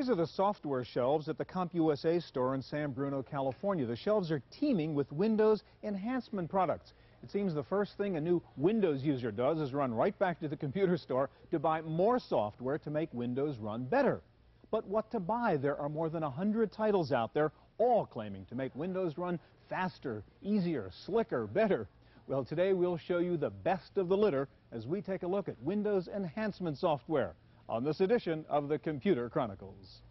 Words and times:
These 0.00 0.08
are 0.08 0.14
the 0.14 0.26
software 0.26 0.82
shelves 0.82 1.28
at 1.28 1.36
the 1.36 1.44
CompUSA 1.44 2.22
store 2.22 2.54
in 2.54 2.62
San 2.62 2.92
Bruno, 2.92 3.22
California. 3.22 3.84
The 3.84 3.94
shelves 3.94 4.30
are 4.30 4.40
teeming 4.50 4.94
with 4.94 5.12
Windows 5.12 5.62
enhancement 5.82 6.48
products. 6.48 6.94
It 7.22 7.30
seems 7.30 7.52
the 7.52 7.62
first 7.62 7.98
thing 7.98 8.16
a 8.16 8.20
new 8.20 8.40
Windows 8.56 9.02
user 9.02 9.30
does 9.30 9.60
is 9.60 9.74
run 9.74 9.92
right 9.92 10.18
back 10.18 10.40
to 10.40 10.48
the 10.48 10.56
computer 10.56 10.96
store 10.96 11.28
to 11.50 11.58
buy 11.58 11.82
more 11.82 12.18
software 12.18 12.78
to 12.78 12.88
make 12.88 13.12
Windows 13.12 13.58
run 13.58 13.84
better. 13.84 14.22
But 14.70 14.86
what 14.86 15.10
to 15.10 15.20
buy? 15.20 15.58
There 15.58 15.76
are 15.76 15.90
more 15.90 16.08
than 16.08 16.22
100 16.22 16.72
titles 16.72 17.12
out 17.12 17.34
there, 17.34 17.52
all 17.76 18.06
claiming 18.06 18.46
to 18.46 18.54
make 18.54 18.74
Windows 18.74 19.18
run 19.18 19.38
faster, 19.68 20.24
easier, 20.40 20.88
slicker, 21.04 21.46
better. 21.46 21.88
Well, 22.26 22.42
today 22.42 22.72
we'll 22.72 22.96
show 22.96 23.18
you 23.18 23.36
the 23.36 23.50
best 23.50 23.98
of 23.98 24.08
the 24.08 24.16
litter 24.16 24.48
as 24.72 24.86
we 24.86 25.02
take 25.02 25.24
a 25.24 25.28
look 25.28 25.50
at 25.50 25.60
Windows 25.60 26.08
enhancement 26.08 26.78
software 26.78 27.34
on 27.70 27.84
this 27.84 28.00
edition 28.00 28.44
of 28.48 28.68
the 28.68 28.78
Computer 28.78 29.30
Chronicles. 29.30 30.02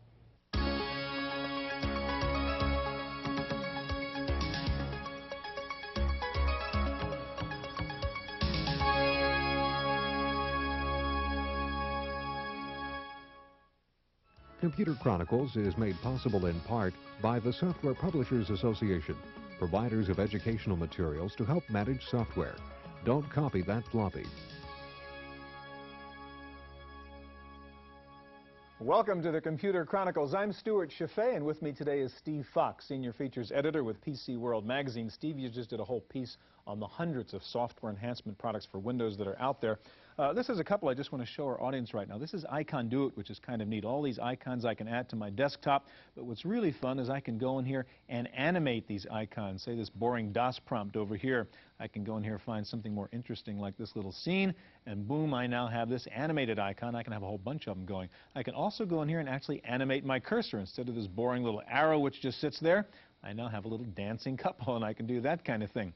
Computer 14.61 14.93
Chronicles 15.01 15.57
is 15.57 15.77
made 15.77 16.01
possible 16.01 16.45
in 16.45 16.59
part 16.61 16.93
by 17.21 17.39
the 17.39 17.51
Software 17.51 17.93
Publishers 17.93 18.49
Association, 18.49 19.15
providers 19.57 20.07
of 20.07 20.19
educational 20.19 20.77
materials 20.77 21.35
to 21.35 21.43
help 21.43 21.69
manage 21.69 22.05
software. 22.05 22.55
Don't 23.03 23.29
copy 23.29 23.61
that 23.63 23.85
floppy. 23.87 24.25
Welcome 28.81 29.21
to 29.23 29.31
the 29.31 29.41
Computer 29.41 29.83
Chronicles. 29.83 30.33
I'm 30.33 30.53
Stuart 30.53 30.93
Cheifet, 30.97 31.35
and 31.35 31.45
with 31.45 31.61
me 31.61 31.73
today 31.73 31.99
is 31.99 32.13
Steve 32.17 32.47
Fox, 32.53 32.87
Senior 32.87 33.11
Features 33.11 33.51
Editor 33.53 33.83
with 33.83 33.99
PC 33.99 34.37
World 34.37 34.65
Magazine. 34.65 35.09
Steve, 35.09 35.37
you 35.37 35.49
just 35.49 35.69
did 35.69 35.81
a 35.81 35.83
whole 35.83 35.99
piece 35.99 36.37
on 36.65 36.79
the 36.79 36.87
hundreds 36.87 37.33
of 37.33 37.43
software 37.43 37.91
enhancement 37.91 38.37
products 38.37 38.65
for 38.71 38.79
Windows 38.79 39.17
that 39.17 39.27
are 39.27 39.37
out 39.37 39.59
there. 39.59 39.79
Uh, 40.19 40.33
this 40.33 40.49
is 40.49 40.59
a 40.59 40.63
couple 40.65 40.89
I 40.89 40.93
just 40.93 41.13
want 41.13 41.25
to 41.25 41.31
show 41.31 41.45
our 41.45 41.61
audience 41.63 41.93
right 41.93 42.05
now. 42.05 42.17
This 42.17 42.33
is 42.33 42.43
Iconduit, 42.51 43.15
which 43.15 43.29
is 43.29 43.39
kind 43.39 43.61
of 43.61 43.69
neat. 43.69 43.85
All 43.85 44.01
these 44.01 44.19
icons 44.19 44.65
I 44.65 44.73
can 44.73 44.85
add 44.85 45.07
to 45.11 45.15
my 45.15 45.29
desktop, 45.29 45.87
but 46.13 46.25
what's 46.25 46.43
really 46.43 46.73
fun 46.73 46.99
is 46.99 47.09
I 47.09 47.21
can 47.21 47.37
go 47.37 47.57
in 47.57 47.63
here 47.63 47.85
and 48.09 48.27
animate 48.35 48.85
these 48.85 49.07
icons. 49.09 49.63
Say 49.63 49.77
this 49.77 49.89
boring 49.89 50.33
DOS 50.33 50.59
prompt 50.59 50.97
over 50.97 51.15
here. 51.15 51.47
I 51.79 51.87
can 51.87 52.03
go 52.03 52.17
in 52.17 52.23
here 52.23 52.33
and 52.33 52.41
find 52.41 52.67
something 52.67 52.93
more 52.93 53.07
interesting 53.13 53.59
like 53.59 53.77
this 53.77 53.95
little 53.95 54.11
scene, 54.11 54.53
and 54.85 55.07
boom, 55.07 55.33
I 55.33 55.47
now 55.47 55.67
have 55.67 55.87
this 55.87 56.05
animated 56.13 56.59
icon. 56.59 56.95
I 56.95 57.03
can 57.03 57.13
have 57.13 57.23
a 57.23 57.25
whole 57.25 57.37
bunch 57.37 57.67
of 57.67 57.77
them 57.77 57.85
going. 57.85 58.09
I 58.35 58.43
can 58.43 58.55
also 58.55 58.85
go 58.85 59.01
in 59.01 59.07
here 59.07 59.21
and 59.21 59.29
actually 59.29 59.63
animate 59.63 60.03
my 60.03 60.19
cursor. 60.19 60.59
Instead 60.59 60.89
of 60.89 60.95
this 60.95 61.07
boring 61.07 61.45
little 61.45 61.63
arrow 61.65 61.97
which 61.97 62.19
just 62.19 62.41
sits 62.41 62.59
there, 62.59 62.87
I 63.23 63.31
now 63.31 63.47
have 63.47 63.63
a 63.63 63.69
little 63.69 63.85
dancing 63.85 64.35
couple, 64.35 64.75
and 64.75 64.83
I 64.83 64.91
can 64.91 65.07
do 65.07 65.21
that 65.21 65.45
kind 65.45 65.63
of 65.63 65.71
thing. 65.71 65.93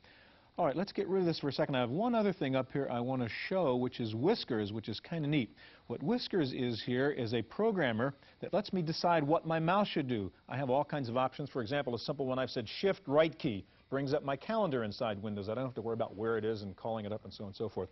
All 0.56 0.68
right, 0.68 0.76
let's 0.76 0.92
get 0.92 1.08
rid 1.08 1.22
of 1.22 1.26
this 1.26 1.40
for 1.40 1.50
a 1.50 1.52
second. 1.52 1.74
I 1.74 1.80
have 1.80 1.90
one 1.90 2.14
other 2.14 2.32
thing 2.32 2.56
up 2.56 2.72
here 2.72 2.88
I 2.92 3.00
want 3.00 3.24
to 3.24 3.30
show, 3.50 3.76
which 3.76 4.00
is 4.00 4.14
Whiskers, 4.14 4.72
which 4.72 4.88
is 4.88 5.00
kind 5.00 5.26
of 5.26 5.32
neat. 5.32 5.50
What 5.88 6.04
Whiskers 6.04 6.54
is 6.54 6.80
here 6.86 7.10
is 7.10 7.34
a 7.34 7.42
programmer 7.42 8.14
that 8.40 8.54
lets 8.54 8.72
me 8.72 8.84
decide 8.84 9.24
what 9.24 9.48
my 9.48 9.58
mouse 9.58 9.88
should 9.88 10.08
do. 10.08 10.32
I 10.48 10.56
have 10.58 10.70
all 10.70 10.86
kinds 10.86 11.10
of 11.10 11.18
options. 11.18 11.50
For 11.50 11.64
example, 11.64 11.96
a 11.96 12.00
simple 12.00 12.28
one 12.28 12.38
I've 12.38 12.52
said 12.52 12.70
Shift 12.70 13.02
right 13.08 13.36
key 13.40 13.66
brings 13.90 14.14
up 14.14 14.24
my 14.24 14.36
calendar 14.36 14.84
inside 14.84 15.20
Windows. 15.24 15.50
I 15.50 15.56
don't 15.56 15.66
have 15.66 15.74
to 15.74 15.82
worry 15.82 15.96
about 15.96 16.16
where 16.16 16.38
it 16.38 16.46
is 16.46 16.62
and 16.62 16.76
calling 16.76 17.06
it 17.06 17.12
up 17.12 17.24
and 17.24 17.34
so 17.34 17.46
on 17.46 17.48
and 17.48 17.56
so 17.56 17.68
forth. 17.68 17.90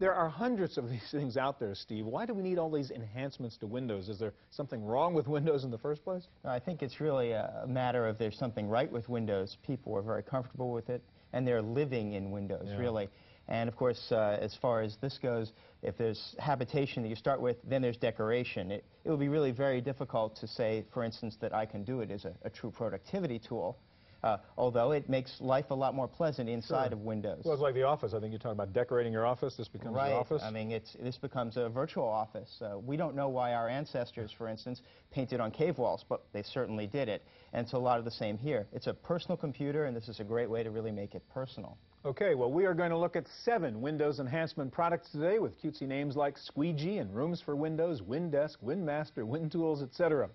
There 0.00 0.12
are 0.12 0.28
hundreds 0.28 0.78
of 0.78 0.88
these 0.90 1.08
things 1.12 1.36
out 1.36 1.60
there, 1.60 1.76
Steve. 1.76 2.06
Why 2.06 2.26
do 2.26 2.34
we 2.34 2.42
need 2.42 2.58
all 2.58 2.72
these 2.72 2.90
enhancements 2.90 3.56
to 3.58 3.68
Windows? 3.68 4.08
Is 4.08 4.18
there 4.18 4.32
something 4.50 4.84
wrong 4.84 5.14
with 5.14 5.28
Windows 5.28 5.62
in 5.62 5.70
the 5.70 5.78
first 5.78 6.02
place? 6.02 6.26
I 6.44 6.58
think 6.58 6.82
it's 6.82 6.98
really 6.98 7.30
a 7.30 7.66
matter 7.68 8.08
of 8.08 8.18
there's 8.18 8.36
something 8.36 8.68
right 8.68 8.90
with 8.90 9.08
Windows. 9.08 9.58
People 9.64 9.96
are 9.96 10.02
very 10.02 10.24
comfortable 10.24 10.72
with 10.72 10.90
it 10.90 11.04
and 11.32 11.46
they're 11.46 11.62
living 11.62 12.14
in 12.14 12.30
Windows, 12.30 12.66
yeah. 12.68 12.78
really. 12.78 13.08
And 13.48 13.68
of 13.68 13.76
course, 13.76 14.12
uh, 14.12 14.38
as 14.40 14.54
far 14.62 14.80
as 14.80 14.96
this 15.00 15.18
goes, 15.20 15.52
if 15.82 15.96
there's 15.98 16.36
habitation 16.38 17.02
that 17.02 17.08
you 17.08 17.16
start 17.16 17.40
with, 17.40 17.56
then 17.68 17.82
there's 17.82 17.96
decoration. 17.96 18.70
It, 18.70 18.84
it 19.04 19.10
would 19.10 19.18
be 19.18 19.28
really 19.28 19.50
very 19.50 19.80
difficult 19.80 20.36
to 20.36 20.46
say, 20.46 20.84
for 20.92 21.02
instance, 21.02 21.36
that 21.40 21.52
Iconduit 21.52 22.10
is 22.10 22.24
a, 22.24 22.32
a 22.44 22.50
true 22.50 22.70
productivity 22.70 23.38
tool. 23.40 23.76
Uh, 24.22 24.36
although 24.56 24.92
it 24.92 25.08
makes 25.08 25.40
life 25.40 25.70
a 25.70 25.74
lot 25.74 25.94
more 25.94 26.08
pleasant 26.08 26.48
inside 26.48 26.88
sure. 26.88 26.94
of 26.94 27.00
Windows. 27.00 27.42
Well, 27.44 27.54
it's 27.54 27.62
like 27.62 27.74
the 27.74 27.84
office. 27.84 28.12
I 28.14 28.20
think 28.20 28.32
you're 28.32 28.38
talking 28.38 28.52
about 28.52 28.72
decorating 28.72 29.12
your 29.12 29.26
office. 29.26 29.54
This 29.56 29.68
becomes 29.68 29.96
right. 29.96 30.10
your 30.10 30.18
office. 30.18 30.42
I 30.44 30.50
mean, 30.50 30.70
it's, 30.70 30.94
this 31.00 31.16
becomes 31.16 31.56
a 31.56 31.68
virtual 31.68 32.06
office. 32.08 32.60
Uh, 32.60 32.78
we 32.78 32.96
don't 32.96 33.14
know 33.14 33.28
why 33.28 33.54
our 33.54 33.68
ancestors, 33.68 34.30
for 34.36 34.48
instance, 34.48 34.82
painted 35.10 35.40
on 35.40 35.50
cave 35.50 35.78
walls, 35.78 36.04
but 36.08 36.24
they 36.32 36.42
certainly 36.42 36.86
did 36.86 37.08
it. 37.08 37.24
And 37.52 37.64
it's 37.64 37.72
a 37.72 37.78
lot 37.78 37.98
of 37.98 38.04
the 38.04 38.10
same 38.10 38.36
here. 38.36 38.66
It's 38.72 38.86
a 38.86 38.94
personal 38.94 39.36
computer, 39.36 39.86
and 39.86 39.96
this 39.96 40.08
is 40.08 40.20
a 40.20 40.24
great 40.24 40.50
way 40.50 40.62
to 40.62 40.70
really 40.70 40.92
make 40.92 41.14
it 41.14 41.22
personal. 41.32 41.78
Okay, 42.02 42.34
well, 42.34 42.50
we 42.50 42.64
are 42.64 42.72
going 42.72 42.90
to 42.90 42.96
look 42.96 43.14
at 43.14 43.26
seven 43.44 43.82
Windows 43.82 44.20
enhancement 44.20 44.72
products 44.72 45.10
today 45.10 45.38
with 45.38 45.60
cutesy 45.60 45.82
names 45.82 46.16
like 46.16 46.38
Squeegee 46.38 46.96
and 46.96 47.14
Rooms 47.14 47.42
for 47.44 47.54
Windows, 47.54 48.00
WinDesk, 48.00 48.56
WinMaster, 48.64 49.18
WinTools, 49.18 49.82
etc. 49.82 50.30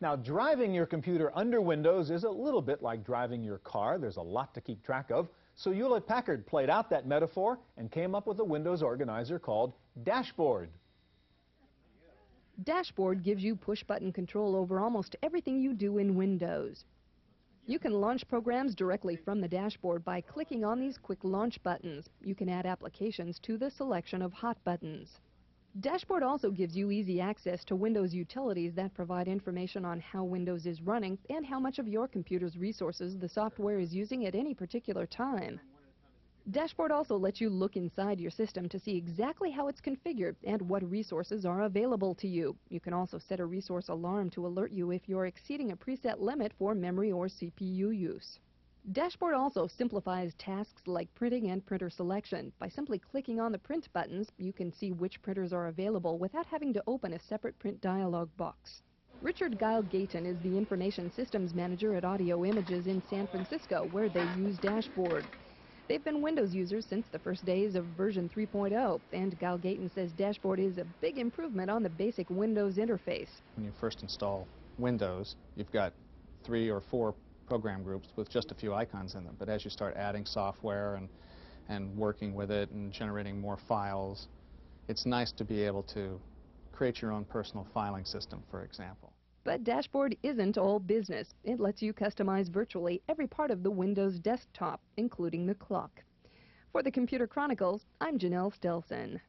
Now, 0.00 0.14
driving 0.14 0.72
your 0.72 0.86
computer 0.86 1.32
under 1.34 1.60
Windows 1.60 2.10
is 2.10 2.22
a 2.22 2.30
little 2.30 2.62
bit 2.62 2.82
like 2.82 3.04
driving 3.04 3.42
your 3.42 3.58
car. 3.58 3.98
There's 3.98 4.16
a 4.16 4.22
lot 4.22 4.54
to 4.54 4.60
keep 4.60 4.84
track 4.84 5.10
of. 5.10 5.28
So 5.56 5.72
Hewlett-Packard 5.72 6.46
played 6.46 6.70
out 6.70 6.88
that 6.90 7.06
metaphor 7.06 7.58
and 7.76 7.90
came 7.90 8.14
up 8.14 8.28
with 8.28 8.38
a 8.38 8.44
Windows 8.44 8.80
organizer 8.80 9.40
called 9.40 9.72
Dashboard. 10.04 10.70
Dashboard 12.62 13.24
gives 13.24 13.42
you 13.42 13.56
push-button 13.56 14.12
control 14.12 14.54
over 14.54 14.78
almost 14.78 15.16
everything 15.22 15.60
you 15.60 15.72
do 15.74 15.98
in 15.98 16.14
Windows. 16.14 16.84
You 17.66 17.80
can 17.80 17.92
launch 17.92 18.26
programs 18.28 18.74
directly 18.74 19.16
from 19.16 19.40
the 19.40 19.48
dashboard 19.48 20.04
by 20.04 20.20
clicking 20.20 20.64
on 20.64 20.80
these 20.80 20.96
quick 20.96 21.18
launch 21.22 21.62
buttons. 21.62 22.08
You 22.24 22.34
can 22.34 22.48
add 22.48 22.64
applications 22.64 23.38
to 23.40 23.58
the 23.58 23.70
selection 23.70 24.22
of 24.22 24.32
hot 24.32 24.56
buttons. 24.64 25.20
Dashboard 25.80 26.24
also 26.24 26.50
gives 26.50 26.76
you 26.76 26.90
easy 26.90 27.20
access 27.20 27.62
to 27.66 27.76
Windows 27.76 28.12
utilities 28.12 28.74
that 28.74 28.94
provide 28.94 29.28
information 29.28 29.84
on 29.84 30.00
how 30.00 30.24
Windows 30.24 30.66
is 30.66 30.82
running 30.82 31.16
and 31.30 31.46
how 31.46 31.60
much 31.60 31.78
of 31.78 31.86
your 31.86 32.08
computer's 32.08 32.56
resources 32.56 33.16
the 33.16 33.28
software 33.28 33.78
is 33.78 33.94
using 33.94 34.26
at 34.26 34.34
any 34.34 34.54
particular 34.54 35.06
time. 35.06 35.60
Dashboard 36.50 36.90
also 36.90 37.16
lets 37.16 37.40
you 37.40 37.48
look 37.48 37.76
inside 37.76 38.18
your 38.18 38.30
system 38.32 38.68
to 38.70 38.80
see 38.80 38.96
exactly 38.96 39.52
how 39.52 39.68
it's 39.68 39.80
configured 39.80 40.34
and 40.42 40.60
what 40.62 40.90
resources 40.90 41.46
are 41.46 41.62
available 41.62 42.12
to 42.16 42.26
you. 42.26 42.56
You 42.70 42.80
can 42.80 42.92
also 42.92 43.18
set 43.18 43.38
a 43.38 43.46
resource 43.46 43.88
alarm 43.88 44.30
to 44.30 44.48
alert 44.48 44.72
you 44.72 44.90
if 44.90 45.08
you're 45.08 45.26
exceeding 45.26 45.70
a 45.70 45.76
preset 45.76 46.18
limit 46.18 46.52
for 46.58 46.74
memory 46.74 47.12
or 47.12 47.26
CPU 47.26 47.96
use. 47.96 48.40
Dashboard 48.92 49.34
also 49.34 49.66
simplifies 49.66 50.32
tasks 50.38 50.80
like 50.86 51.14
printing 51.14 51.50
and 51.50 51.64
printer 51.66 51.90
selection. 51.90 52.50
By 52.58 52.68
simply 52.68 52.98
clicking 52.98 53.38
on 53.38 53.52
the 53.52 53.58
print 53.58 53.86
buttons, 53.92 54.30
you 54.38 54.50
can 54.50 54.72
see 54.72 54.92
which 54.92 55.20
printers 55.20 55.52
are 55.52 55.66
available 55.66 56.16
without 56.16 56.46
having 56.46 56.72
to 56.72 56.82
open 56.86 57.12
a 57.12 57.18
separate 57.18 57.58
print 57.58 57.82
dialog 57.82 58.34
box. 58.38 58.80
Richard 59.20 59.58
Guile 59.58 59.82
Gayton 59.82 60.24
is 60.24 60.38
the 60.40 60.56
Information 60.56 61.10
Systems 61.10 61.52
Manager 61.52 61.96
at 61.96 62.04
Audio 62.06 62.46
Images 62.46 62.86
in 62.86 63.02
San 63.10 63.26
Francisco, 63.26 63.86
where 63.92 64.08
they 64.08 64.24
use 64.38 64.58
Dashboard. 64.58 65.24
They've 65.86 66.04
been 66.04 66.22
Windows 66.22 66.54
users 66.54 66.86
since 66.86 67.06
the 67.08 67.18
first 67.18 67.44
days 67.44 67.74
of 67.74 67.84
version 67.88 68.30
3.0, 68.34 69.00
and 69.12 69.38
Guile 69.38 69.58
Gayton 69.58 69.90
says 69.90 70.12
Dashboard 70.14 70.60
is 70.60 70.78
a 70.78 70.86
big 71.02 71.18
improvement 71.18 71.70
on 71.70 71.82
the 71.82 71.90
basic 71.90 72.30
Windows 72.30 72.76
interface. 72.76 73.28
When 73.54 73.66
you 73.66 73.72
first 73.78 74.02
install 74.02 74.48
Windows, 74.78 75.36
you've 75.56 75.72
got 75.72 75.92
three 76.42 76.70
or 76.70 76.80
four 76.80 77.14
program 77.48 77.82
groups 77.82 78.08
with 78.16 78.28
just 78.28 78.52
a 78.52 78.54
few 78.54 78.74
icons 78.74 79.14
in 79.14 79.24
them. 79.24 79.34
But 79.38 79.48
as 79.48 79.64
you 79.64 79.70
start 79.70 79.96
adding 79.96 80.26
software 80.26 80.96
and, 80.96 81.08
and 81.68 81.96
working 81.96 82.34
with 82.34 82.50
it 82.50 82.70
and 82.70 82.92
generating 82.92 83.40
more 83.40 83.56
files, 83.56 84.28
it's 84.88 85.06
nice 85.06 85.32
to 85.32 85.44
be 85.44 85.62
able 85.62 85.82
to 85.94 86.20
create 86.72 87.00
your 87.00 87.12
own 87.12 87.24
personal 87.24 87.66
filing 87.72 88.04
system, 88.04 88.42
for 88.50 88.62
example. 88.62 89.12
But 89.44 89.64
Dashboard 89.64 90.14
isn't 90.22 90.58
all 90.58 90.78
business. 90.78 91.34
It 91.42 91.58
lets 91.58 91.80
you 91.80 91.94
customize 91.94 92.50
virtually 92.50 93.00
every 93.08 93.26
part 93.26 93.50
of 93.50 93.62
the 93.62 93.70
Windows 93.70 94.18
desktop, 94.18 94.80
including 94.98 95.46
the 95.46 95.54
clock. 95.54 96.02
For 96.70 96.82
the 96.82 96.90
Computer 96.90 97.26
Chronicles, 97.26 97.86
I'm 98.00 98.18
Janelle 98.18 98.52
Stelson. 98.52 99.20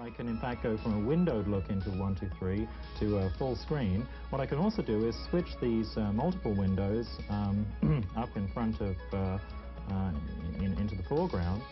I 0.00 0.10
can 0.10 0.28
in 0.28 0.38
fact 0.38 0.62
go 0.62 0.76
from 0.78 0.94
a 0.94 1.06
windowed 1.06 1.46
look 1.46 1.68
into 1.68 1.90
123 1.90 2.68
to 3.00 3.18
a 3.18 3.30
full 3.38 3.56
screen. 3.56 4.06
What 4.30 4.40
I 4.40 4.46
can 4.46 4.58
also 4.58 4.82
do 4.82 5.06
is 5.06 5.16
switch 5.30 5.48
these 5.60 5.96
uh, 5.96 6.12
multiple 6.12 6.54
windows 6.54 7.06
um, 7.30 7.66
up 8.16 8.36
in 8.36 8.48
front 8.48 8.80
of, 8.80 8.96
uh, 9.12 9.38
uh, 9.90 10.12
in, 10.58 10.76
into 10.78 10.96
the 10.96 11.02
foreground. 11.04 11.62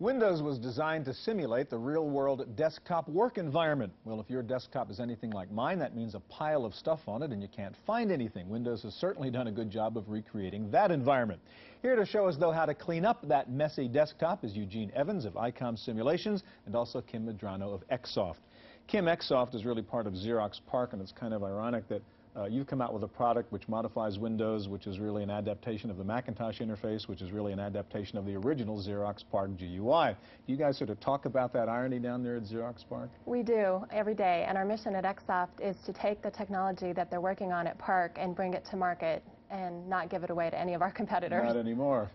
Windows 0.00 0.40
was 0.40 0.58
designed 0.58 1.04
to 1.04 1.12
simulate 1.12 1.68
the 1.68 1.76
real-world 1.76 2.56
desktop 2.56 3.06
work 3.06 3.36
environment. 3.36 3.92
Well, 4.06 4.18
if 4.18 4.30
your 4.30 4.42
desktop 4.42 4.90
is 4.90 4.98
anything 4.98 5.30
like 5.30 5.52
mine, 5.52 5.78
that 5.80 5.94
means 5.94 6.14
a 6.14 6.20
pile 6.20 6.64
of 6.64 6.72
stuff 6.72 7.00
on 7.06 7.22
it 7.22 7.32
and 7.32 7.42
you 7.42 7.48
can't 7.48 7.74
find 7.86 8.10
anything. 8.10 8.48
Windows 8.48 8.82
has 8.84 8.94
certainly 8.94 9.30
done 9.30 9.48
a 9.48 9.52
good 9.52 9.68
job 9.70 9.98
of 9.98 10.08
recreating 10.08 10.70
that 10.70 10.90
environment. 10.90 11.42
Here 11.82 11.96
to 11.96 12.06
show 12.06 12.26
us, 12.26 12.36
though, 12.38 12.50
how 12.50 12.64
to 12.64 12.72
clean 12.72 13.04
up 13.04 13.28
that 13.28 13.50
messy 13.50 13.88
desktop 13.88 14.42
is 14.42 14.56
Eugene 14.56 14.90
Evans 14.96 15.26
of 15.26 15.34
ICOM 15.34 15.78
Simulations 15.78 16.44
and 16.64 16.74
also 16.74 17.02
Kim 17.02 17.26
Medrano 17.26 17.74
of 17.74 17.86
Xsoft. 17.88 18.40
Kim, 18.86 19.04
Xsoft 19.04 19.54
is 19.54 19.66
really 19.66 19.82
part 19.82 20.06
of 20.06 20.14
Xerox 20.14 20.60
PARC, 20.66 20.94
and 20.94 21.02
it's 21.02 21.12
kind 21.12 21.34
of 21.34 21.44
ironic 21.44 21.86
that 21.88 22.00
uh, 22.36 22.44
you've 22.44 22.66
come 22.66 22.80
out 22.80 22.94
with 22.94 23.02
a 23.02 23.08
product 23.08 23.50
which 23.52 23.68
modifies 23.68 24.18
Windows, 24.18 24.68
which 24.68 24.86
is 24.86 24.98
really 24.98 25.22
an 25.22 25.30
adaptation 25.30 25.90
of 25.90 25.96
the 25.96 26.04
Macintosh 26.04 26.60
interface, 26.60 27.08
which 27.08 27.22
is 27.22 27.32
really 27.32 27.52
an 27.52 27.58
adaptation 27.58 28.18
of 28.18 28.24
the 28.24 28.36
original 28.36 28.78
Xerox 28.78 29.24
PARC 29.30 29.58
GUI. 29.58 30.14
Do 30.46 30.52
you 30.52 30.56
guys 30.56 30.78
sort 30.78 30.90
of 30.90 31.00
talk 31.00 31.24
about 31.24 31.52
that 31.54 31.68
irony 31.68 31.98
down 31.98 32.22
there 32.22 32.36
at 32.36 32.44
Xerox 32.44 32.84
PARC? 32.88 33.10
We 33.26 33.42
do 33.42 33.84
every 33.90 34.14
day, 34.14 34.44
and 34.48 34.56
our 34.56 34.64
mission 34.64 34.94
at 34.94 35.04
Xsoft 35.04 35.60
is 35.60 35.76
to 35.86 35.92
take 35.92 36.22
the 36.22 36.30
technology 36.30 36.92
that 36.92 37.10
they're 37.10 37.20
working 37.20 37.52
on 37.52 37.66
at 37.66 37.78
PARC 37.78 38.16
and 38.16 38.34
bring 38.34 38.54
it 38.54 38.64
to 38.70 38.76
market 38.76 39.24
and 39.50 39.88
not 39.88 40.08
give 40.08 40.22
it 40.22 40.30
away 40.30 40.50
to 40.50 40.58
any 40.58 40.74
of 40.74 40.82
our 40.82 40.92
competitors. 41.00 41.42
Not 41.44 41.56
anymore. 41.56 42.10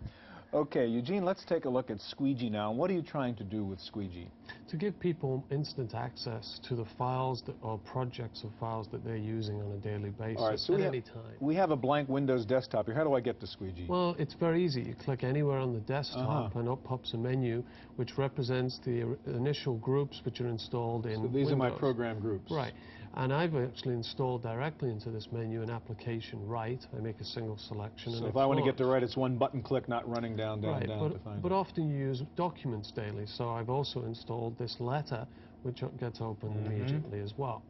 Okay, 0.53 0.85
Eugene, 0.87 1.25
let's 1.25 1.43
take 1.43 1.65
a 1.65 1.69
look 1.69 1.89
at 1.89 1.99
Squeegee 1.99 2.49
now. 2.49 2.71
What 2.71 2.89
are 2.89 2.93
you 2.93 3.01
trying 3.01 3.35
to 3.35 3.43
do 3.43 3.65
with 3.65 3.79
Squeegee? 3.81 4.29
To 4.69 4.77
give 4.77 4.97
people 4.99 5.43
instant 5.51 5.93
access 5.93 6.59
to 6.69 6.75
the 6.75 6.85
files 6.97 7.43
that, 7.45 7.55
or 7.61 7.77
projects 7.79 8.43
of 8.43 8.51
files 8.57 8.87
that 8.93 9.03
they're 9.03 9.17
using 9.17 9.61
on 9.61 9.71
a 9.73 9.77
daily 9.77 10.11
basis 10.11 10.37
All 10.41 10.49
right, 10.49 10.59
so 10.59 10.73
at 10.73 10.77
we 10.77 10.83
have, 10.83 10.93
any 10.93 11.01
time. 11.01 11.33
We 11.41 11.55
have 11.55 11.71
a 11.71 11.75
blank 11.75 12.07
Windows 12.07 12.45
desktop 12.45 12.85
here. 12.85 12.95
How 12.95 13.03
do 13.03 13.13
I 13.15 13.19
get 13.19 13.41
to 13.41 13.47
Squeegee? 13.47 13.87
Well, 13.89 14.15
it's 14.17 14.33
very 14.33 14.63
easy. 14.63 14.81
You 14.81 14.95
click 14.95 15.23
anywhere 15.25 15.57
on 15.59 15.73
the 15.73 15.81
desktop 15.81 16.29
Uh-huh. 16.51 16.59
and 16.59 16.69
up 16.69 16.83
pops 16.85 17.13
a 17.13 17.17
menu 17.17 17.63
which 17.97 18.17
represents 18.17 18.79
the 18.85 19.17
initial 19.27 19.75
groups 19.77 20.21
which 20.23 20.39
are 20.39 20.47
installed 20.47 21.05
in 21.05 21.21
so 21.21 21.27
these 21.27 21.51
are 21.51 21.55
my 21.57 21.69
program 21.71 22.19
groups. 22.19 22.49
Right. 22.51 22.73
And 23.17 23.33
I've 23.33 23.55
actually 23.55 23.93
installed 23.93 24.43
directly 24.43 24.89
into 24.89 25.09
this 25.09 25.31
menu 25.31 25.61
an 25.61 25.69
application 25.69 26.45
right. 26.45 26.85
I 26.95 26.99
make 26.99 27.21
a 27.21 27.25
single 27.25 27.57
selection 27.57 28.11
So 28.11 28.27
if 28.27 28.35
I 28.35 28.45
want 28.45 28.59
to 28.59 28.65
get 28.65 28.77
to 28.77 28.85
right, 28.85 29.01
it's 29.01 29.15
one 29.15 29.37
button 29.37 29.61
click, 29.61 29.87
not 29.87 30.07
running 30.07 30.35
down, 30.35 30.59
down, 30.59 30.73
Right, 30.73 30.87
down 30.87 31.03
to 31.03 31.13
but, 31.13 31.23
find 31.23 31.41
but 31.41 31.51
often 31.53 31.87
you 31.87 31.95
use 31.95 32.21
documents 32.35 32.91
daily, 32.91 33.25
so 33.25 33.49
I've 33.51 33.69
also 33.69 34.03
installed 34.03 34.57
this 34.57 34.81
letter, 34.81 35.25
which 35.63 35.81
gets 35.97 36.19
open 36.19 36.49
Mhm. 36.49 36.67
immediately 36.67 37.21
as 37.21 37.37
well. 37.37 37.63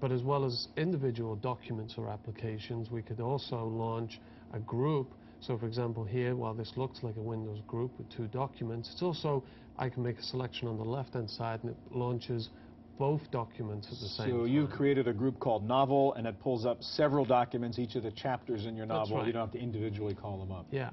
But 0.00 0.12
as 0.12 0.22
well 0.22 0.44
as 0.44 0.68
individual 0.76 1.34
documents 1.36 1.96
or 1.96 2.08
applications, 2.08 2.90
we 2.90 3.00
could 3.02 3.20
also 3.20 3.66
launch 3.66 4.20
a 4.52 4.60
group. 4.60 5.14
So 5.40 5.56
for 5.56 5.66
example 5.66 6.04
here, 6.04 6.36
while 6.36 6.52
this 6.52 6.76
looks 6.76 7.02
like 7.02 7.16
a 7.16 7.22
Windows 7.22 7.62
group 7.62 7.96
with 7.96 8.08
two 8.10 8.28
documents, 8.28 8.90
it's 8.92 9.02
also, 9.02 9.44
I 9.78 9.88
can 9.88 10.02
make 10.02 10.18
a 10.18 10.22
selection 10.22 10.68
on 10.68 10.76
the 10.76 10.84
left-hand 10.84 11.30
side 11.30 11.60
and 11.62 11.70
it 11.70 11.78
launches 11.90 12.50
both 12.98 13.30
documents 13.30 13.86
at 13.92 13.98
the 14.00 14.08
same 14.08 14.30
So 14.30 14.38
time. 14.38 14.48
you've 14.48 14.70
created 14.70 15.08
a 15.08 15.12
group 15.12 15.38
called 15.38 15.66
Novel, 15.66 16.14
and 16.14 16.26
it 16.26 16.38
pulls 16.40 16.66
up 16.66 16.82
several 16.82 17.24
documents, 17.24 17.78
each 17.78 17.94
of 17.94 18.02
the 18.02 18.10
chapters 18.10 18.66
in 18.66 18.76
your 18.76 18.86
novel. 18.86 19.24
You 19.26 19.32
don't 19.32 19.42
have 19.42 19.52
to 19.52 19.58
individually 19.58 20.14
call 20.14 20.38
them 20.38 20.52
up. 20.52 20.66
Yeah. 20.70 20.90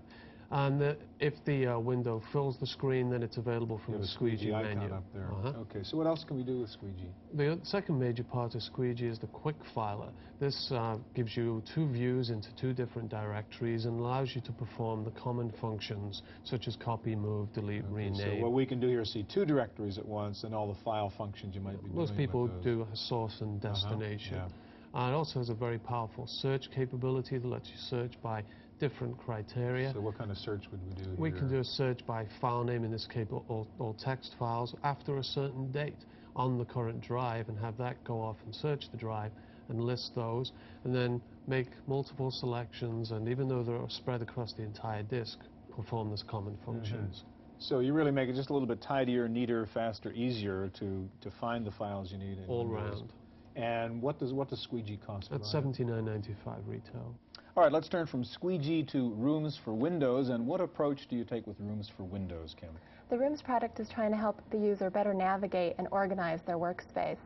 And 0.52 0.82
uh, 0.82 0.94
if 1.20 1.34
the 1.46 1.68
uh, 1.68 1.80
window 1.80 2.22
fills 2.32 2.58
the 2.60 2.68
screen, 2.68 3.10
then 3.10 3.24
it's 3.24 3.38
available 3.38 3.82
from 3.84 3.96
the 3.96 4.02
a 4.02 4.08
squeegee 4.08 4.54
icon 4.54 4.78
menu. 4.78 4.94
up 4.94 5.04
there. 5.14 5.32
Uh-huh. 5.34 5.54
Okay, 5.62 5.80
so 5.84 5.98
what 5.98 6.06
else 6.08 6.24
can 6.24 6.38
we 6.38 6.44
do 6.44 6.60
with 6.60 6.70
Squeegee? 6.70 7.10
The 7.34 7.60
second 7.64 8.00
major 8.00 8.24
part 8.24 8.54
of 8.56 8.62
Squeegee 8.62 9.08
is 9.08 9.18
the 9.20 9.28
quick 9.28 9.56
filer. 9.74 10.10
This 10.40 10.72
uh, 10.72 10.98
gives 11.16 11.36
you 11.36 11.64
two 11.74 11.88
views 11.92 12.30
into 12.30 12.50
two 12.56 12.74
different 12.74 13.10
directories 13.10 13.86
and 13.86 14.00
allows 14.00 14.36
you 14.36 14.42
to 14.42 14.52
perform 14.52 15.04
the 15.04 15.12
common 15.12 15.52
functions 15.60 16.22
such 16.44 16.68
as 16.68 16.76
copy, 16.76 17.16
move, 17.16 17.52
delete, 17.54 17.84
Okay, 17.86 17.94
rename. 17.94 18.38
So 18.40 18.44
what 18.44 18.54
we 18.54 18.66
can 18.66 18.80
do 18.80 18.88
here 18.88 19.02
is 19.02 19.12
see 19.12 19.24
two 19.34 19.46
directories 19.46 19.98
at 19.98 20.06
once 20.06 20.44
and 20.44 20.54
all 20.54 20.68
the 20.68 20.80
file 20.84 21.12
functions 21.18 21.56
you 21.56 21.62
might 21.62 21.78
be 21.82 21.88
doing 21.88 21.96
Most 21.96 22.16
people 22.16 22.48
do 22.64 22.86
a 22.94 22.96
source 22.96 23.42
and 23.42 23.64
Uh-huh, 23.66 23.74
destination. 23.74 24.36
yeah. 24.36 24.48
Uh, 24.94 25.10
it 25.10 25.14
also 25.14 25.40
has 25.40 25.50
a 25.50 25.54
very 25.54 25.78
powerful 25.80 26.26
search 26.28 26.70
capability 26.74 27.38
that 27.38 27.48
lets 27.48 27.68
you 27.70 27.76
search 27.90 28.14
by 28.22 28.42
different 28.80 29.18
criteria. 29.18 29.94
So 29.94 30.02
what 30.02 30.18
kind 30.18 30.32
of 30.32 30.38
search 30.38 30.64
would 30.72 30.82
we 30.88 31.04
do 31.04 31.10
We 31.18 31.30
here? 31.30 31.40
can 31.40 31.50
do 31.50 31.60
a 31.60 31.64
search 31.64 32.06
by 32.06 32.28
file 32.42 32.64
name, 32.64 32.84
in 32.84 32.92
this 32.92 33.08
case, 33.08 33.28
or, 33.32 33.68
or 33.80 33.96
text 34.00 34.36
files, 34.38 34.76
after 34.84 35.18
a 35.18 35.24
certain 35.24 35.72
date 35.72 36.06
on 36.36 36.58
the 36.58 36.66
current 36.66 37.02
drive 37.02 37.48
and 37.48 37.58
have 37.60 37.78
that 37.78 38.04
go 38.04 38.22
off 38.22 38.38
and 38.46 38.54
search 38.54 38.86
the 38.92 38.98
drive 38.98 39.32
and 39.70 39.82
list 39.82 40.12
those, 40.16 40.52
and 40.84 40.94
then 40.94 41.22
make 41.48 41.68
multiple 41.88 42.30
selections, 42.30 43.12
and 43.12 43.28
even 43.28 43.48
though 43.48 43.64
they're 43.64 43.80
spread 43.90 44.22
across 44.22 44.54
the 44.54 44.62
entire 44.64 45.04
disk, 45.04 45.40
perform 45.76 46.12
this 46.12 46.24
common 46.28 46.54
mm-hmm. 46.54 46.72
functions. 46.72 47.24
So 47.58 47.80
you 47.80 47.94
really 47.94 48.12
make 48.12 48.30
it 48.30 48.36
just 48.36 48.50
a 48.50 48.54
little 48.54 48.68
bit 48.68 48.82
tidier, 48.82 49.28
neater, 49.28 49.68
faster, 49.74 50.12
easier 50.12 50.70
to, 50.80 51.10
to 51.22 51.32
find 51.40 51.66
the 51.66 51.72
files 51.72 52.12
you 52.12 52.18
need 52.18 52.38
in 52.38 52.46
All 52.48 52.68
round. 52.68 53.12
And 53.56 54.02
what 54.02 54.20
does 54.20 54.34
what 54.34 54.50
does 54.50 54.60
Squeegee 54.60 54.98
cost? 54.98 55.32
At 55.32 55.46
seventy-nine 55.46 56.04
ninety-five 56.06 56.68
retail. 56.68 57.16
All 57.56 57.64
right, 57.64 57.72
let's 57.72 57.88
turn 57.88 58.06
from 58.06 58.24
Squeegee 58.26 58.84
to 58.84 59.14
Rooms 59.14 59.58
for 59.64 59.74
Windows. 59.74 60.28
And 60.28 60.46
what 60.46 60.60
approach 60.60 61.08
do 61.08 61.16
you 61.16 61.24
take 61.24 61.48
with 61.48 61.58
Rooms 61.60 61.90
for 61.96 62.04
Windows, 62.04 62.54
Kim? 62.60 62.72
The 63.10 63.18
Rooms 63.18 63.42
product 63.42 63.80
is 63.80 63.88
trying 63.88 64.12
to 64.12 64.18
help 64.18 64.42
the 64.52 64.58
user 64.58 64.90
better 64.90 65.14
navigate 65.14 65.76
and 65.78 65.88
organize 65.92 66.42
their 66.46 66.58
workspace. 66.58 67.20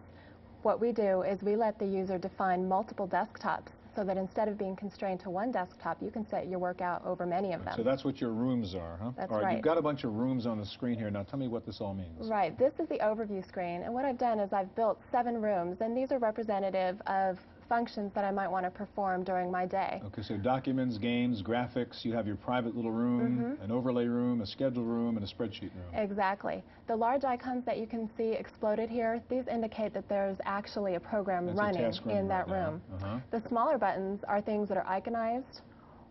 What 0.62 0.80
we 0.80 0.92
do 0.92 1.24
is 1.24 1.42
we 1.42 1.56
let 1.56 1.80
the 1.80 1.86
user 1.86 2.18
define 2.20 2.68
multiple 2.68 3.08
desktops 3.08 3.72
so 4.00 4.06
that 4.06 4.16
instead 4.16 4.48
of 4.48 4.58
being 4.58 4.78
constrained 4.78 5.20
to 5.20 5.30
one 5.30 5.52
desktop, 5.52 5.98
you 6.02 6.10
can 6.10 6.26
set 6.30 6.48
your 6.48 6.58
work 6.58 6.80
out 6.80 7.06
over 7.06 7.26
many 7.26 7.52
of 7.52 7.66
them. 7.66 7.74
So 7.76 7.84
that's 7.84 8.06
what 8.06 8.22
your 8.22 8.32
rooms 8.32 8.74
are, 8.74 8.98
huh? 9.02 9.12
That's 9.18 9.30
all 9.30 9.40
right, 9.40 9.44
right. 9.44 9.56
You've 9.56 9.62
got 9.62 9.78
a 9.78 9.82
bunch 9.82 10.06
of 10.06 10.14
rooms 10.14 10.46
on 10.46 10.58
the 10.58 10.66
screen 10.66 10.98
here. 10.98 11.12
Now 11.12 11.24
tell 11.24 11.38
me 11.38 11.50
what 11.50 11.66
this 11.66 11.82
all 11.82 11.94
means. 11.94 12.30
Right, 12.30 12.58
this 12.58 12.72
is 12.80 12.88
the 12.88 12.98
overview 13.00 13.46
screen, 13.46 13.82
and 13.82 13.94
what 13.94 14.06
I've 14.06 14.18
done 14.18 14.40
is 14.40 14.54
I've 14.54 14.74
built 14.74 15.02
seven 15.12 15.42
rooms, 15.42 15.82
and 15.82 15.98
these 15.98 16.14
are 16.14 16.18
representative 16.18 17.02
of 17.08 17.40
functions 17.70 18.12
that 18.16 18.26
I 18.26 18.32
might 18.32 18.50
want 18.50 18.66
to 18.66 18.72
perform 18.72 19.24
during 19.24 19.52
my 19.52 19.66
day. 19.66 20.02
Okay, 20.08 20.24
so 20.24 20.36
documents, 20.38 20.98
games, 20.98 21.42
graphics, 21.44 22.04
you 22.04 22.14
have 22.14 22.26
your 22.28 22.36
private 22.36 22.76
little 22.76 22.92
room, 22.92 23.38
Mhm. 23.60 23.64
an 23.64 23.72
overlay 23.72 24.08
room, 24.08 24.42
a 24.42 24.46
schedule 24.46 24.84
room, 24.84 25.16
and 25.16 25.24
a 25.24 25.28
spreadsheet 25.28 25.72
room. 25.76 25.94
Exactly. 25.94 26.64
The 26.88 26.96
large 26.96 27.24
icons 27.24 27.64
that 27.66 27.78
you 27.78 27.86
can 27.86 28.10
see 28.18 28.32
exploded 28.34 28.90
here, 28.90 29.22
these 29.30 29.48
indicate 29.48 29.94
that 29.94 30.10
there's 30.10 30.38
actually 30.46 30.96
a 30.96 31.00
program 31.00 31.46
That's 31.46 31.60
a 31.60 31.62
running 31.64 31.82
room 32.06 32.10
in 32.10 32.28
that 32.28 32.50
right 32.50 32.66
room. 32.66 32.82
Uh-huh. 32.96 33.20
The 33.30 33.42
smaller 33.48 33.78
buttons 33.78 34.24
are 34.24 34.42
things 34.42 34.68
that 34.70 34.78
are 34.78 34.86
iconized 35.02 35.62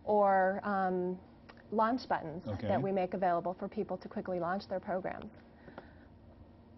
or 0.05 0.61
um, 0.63 1.19
launch 1.71 2.07
buttons 2.07 2.47
Okay. 2.47 2.67
that 2.67 2.81
we 2.81 2.91
make 2.91 3.13
available 3.13 3.53
for 3.53 3.67
people 3.67 3.97
to 3.97 4.07
quickly 4.07 4.39
launch 4.39 4.67
their 4.69 4.79
programs. 4.79 5.29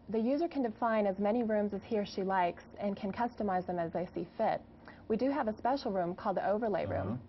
The 0.10 0.20
user 0.20 0.48
can 0.50 0.64
define 0.64 1.06
as 1.06 1.20
many 1.20 1.44
rooms 1.44 1.74
as 1.74 1.82
he 1.84 1.98
or 1.98 2.06
she 2.06 2.24
likes 2.24 2.64
and 2.80 2.98
can 2.98 3.14
customize 3.14 3.66
them 3.66 3.80
as 3.80 3.94
they 3.94 4.08
see 4.14 4.28
fit. 4.38 4.62
We 5.12 5.18
do 5.18 5.30
have 5.30 5.50
a 5.50 5.58
special 5.58 5.92
room 5.92 6.16
called 6.16 6.38
the 6.38 6.50
overlay 6.50 6.86
room. 6.86 7.20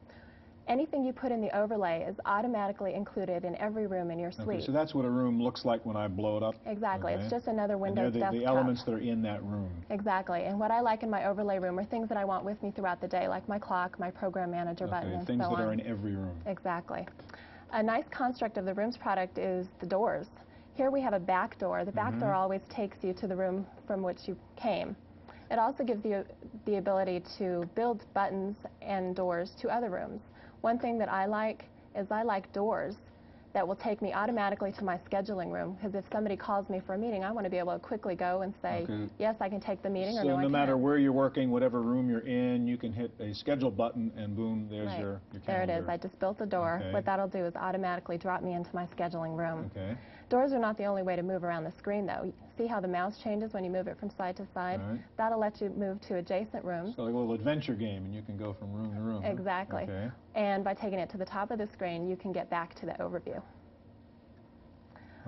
Anything 0.69 1.05
you 1.05 1.13
put 1.13 1.33
in 1.33 1.41
the 1.41 1.51
overlay 1.59 2.05
is 2.09 2.15
automatically 2.27 2.95
included 2.95 3.45
in 3.45 3.57
every 3.57 3.89
room 3.89 4.13
in 4.13 4.21
your 4.21 4.31
suite. 4.31 4.47
Okay, 4.49 4.61
so 4.65 4.71
that's 4.71 4.95
what 4.95 5.05
a 5.05 5.11
room 5.11 5.43
looks 5.43 5.65
like 5.65 5.85
when 5.85 5.97
I 5.97 6.07
blow 6.07 6.37
it 6.37 6.45
up. 6.45 6.55
Exactly. 6.65 7.15
Okay. 7.15 7.21
It's 7.25 7.29
just 7.29 7.49
another 7.49 7.73
and 7.73 7.83
Windows 7.83 8.03
they're 8.05 8.11
the, 8.13 8.19
desktop. 8.21 8.35
the 8.41 8.45
elements 8.45 8.85
that 8.85 8.93
are 8.95 8.99
in 9.01 9.21
that 9.23 9.43
room. 9.43 9.69
Exactly. 9.91 10.45
And 10.45 10.61
what 10.61 10.71
I 10.71 10.79
like 10.81 11.03
in 11.03 11.11
my 11.11 11.25
overlay 11.27 11.59
room 11.59 11.77
are 11.81 11.85
things 11.85 12.09
that 12.09 12.17
I 12.17 12.25
want 12.25 12.45
with 12.45 12.63
me 12.63 12.71
throughout 12.71 13.01
the 13.01 13.09
day, 13.09 13.27
like 13.27 13.49
my 13.49 13.59
clock, 13.59 13.99
my 13.99 14.13
program 14.13 14.53
manager 14.53 14.87
button, 14.87 15.09
Okay, 15.09 15.17
and 15.19 15.27
things 15.27 15.43
so 15.43 15.51
that 15.51 15.57
on. 15.57 15.69
are 15.69 15.73
in 15.73 15.81
every 15.81 16.15
room. 16.15 16.41
Exactly. 16.47 17.05
A 17.73 17.83
nice 17.83 18.05
construct 18.13 18.59
of 18.59 18.65
the 18.65 18.75
Rooms 18.75 18.97
product 18.97 19.39
is 19.39 19.67
the 19.81 19.87
doors. 19.87 20.29
Here 20.75 20.93
we 20.93 21.01
have 21.01 21.15
a 21.15 21.21
back 21.21 21.59
door. 21.59 21.85
The 21.85 21.91
back 21.91 22.13
Mm-hmm. 22.13 22.21
door 22.21 22.35
always 22.35 22.61
takes 22.71 22.99
you 23.03 23.13
to 23.15 23.27
the 23.27 23.35
room 23.35 23.67
from 23.89 24.03
which 24.05 24.29
you 24.29 24.37
came. 24.55 24.95
It 25.53 25.59
also 25.59 25.85
gives 25.85 26.03
you 26.07 26.25
the 26.65 26.77
ability 26.77 27.23
to 27.37 27.69
build 27.75 28.07
buttons 28.15 28.57
and 28.81 29.15
doors 29.15 29.51
to 29.61 29.69
other 29.69 29.91
rooms. 29.91 30.23
One 30.63 30.79
thing 30.79 30.97
that 30.97 31.13
I 31.13 31.27
like 31.27 31.67
is 31.95 32.11
I 32.11 32.23
like 32.23 32.51
doors 32.55 32.97
that 33.53 33.67
will 33.67 33.77
take 33.77 34.01
me 34.01 34.13
automatically 34.13 34.73
to 34.73 34.85
my 34.85 34.99
scheduling 35.11 35.53
room 35.53 35.75
because 35.75 35.95
if 35.95 36.05
somebody 36.11 36.37
calls 36.37 36.69
me 36.69 36.81
for 36.87 36.95
a 36.95 36.99
meeting, 36.99 37.23
I 37.25 37.31
want 37.33 37.45
to 37.45 37.51
be 37.51 37.59
able 37.59 37.73
to 37.73 37.79
quickly 37.79 38.15
go 38.15 38.43
and 38.43 38.55
say, 38.63 38.83
Okay. 38.89 39.09
yes, 39.19 39.37
I 39.41 39.49
can 39.49 39.61
take 39.61 39.83
the 39.83 39.91
meeting 39.91 40.17
or 40.19 40.23
So 40.23 40.29
no, 40.29 40.41
no 40.41 40.49
matter 40.49 40.77
where 40.77 40.97
you're 40.97 41.13
working, 41.13 41.51
whatever 41.51 41.83
room 41.83 42.09
you're 42.09 42.21
in, 42.21 42.67
you 42.67 42.77
can 42.77 42.93
hit 42.93 43.13
a 43.21 43.35
schedule 43.35 43.71
button 43.71 44.11
and 44.17 44.35
boom, 44.35 44.69
there's 44.71 44.89
Right. 44.89 45.01
your, 45.01 45.21
your 45.33 45.43
There 45.47 45.63
it 45.63 45.71
is. 45.71 45.89
I 45.89 45.97
just 45.97 46.19
built 46.19 46.41
a 46.41 46.47
door. 46.47 46.79
Okay. 46.81 46.93
What 46.93 47.05
that'll 47.05 47.29
do 47.29 47.45
is 47.45 47.55
automatically 47.57 48.17
drop 48.19 48.43
me 48.43 48.55
into 48.55 48.75
my 48.75 48.87
scheduling 48.87 49.37
room. 49.37 49.71
Okay. 49.77 49.97
Doors 50.31 50.55
are 50.55 50.59
not 50.59 50.79
the 50.79 50.85
only 50.87 51.03
way 51.03 51.15
to 51.15 51.23
move 51.23 51.45
around 51.45 51.65
the 51.65 51.73
screen, 51.73 52.07
though. 52.07 52.33
See 52.57 52.67
how 52.67 52.81
the 52.81 52.89
mouse 52.89 53.19
changes 53.19 53.53
when 53.53 53.65
you 53.65 53.71
move 53.71 53.87
it 53.87 53.99
from 53.99 54.09
side 54.09 54.35
to 54.37 54.47
side? 54.55 54.81
Right. 54.81 55.01
That'll 55.19 55.39
let 55.39 55.61
you 55.61 55.69
move 55.71 56.01
to 56.09 56.17
adjacent 56.17 56.65
rooms. 56.65 56.97
So 56.97 57.03
like 57.03 57.13
a 57.13 57.17
little 57.19 57.35
adventure 57.35 57.75
game, 57.75 58.07
and 58.07 58.15
you 58.15 58.23
can 58.23 58.39
go 58.39 58.55
from 58.55 58.73
room 58.73 58.95
to 58.95 59.01
room. 59.01 59.25
Exactly. 59.25 59.83
Okay. 59.83 60.11
And 60.35 60.65
by 60.65 60.75
taking 60.75 60.99
it 60.99 61.11
to 61.11 61.19
the 61.19 61.25
top 61.25 61.51
of 61.51 61.59
the 61.59 61.67
screen, 61.67 62.09
you 62.09 62.17
can 62.17 62.33
get 62.33 62.49
back 62.49 62.75
to 62.77 62.87
the 62.87 62.93
overview. 62.93 63.43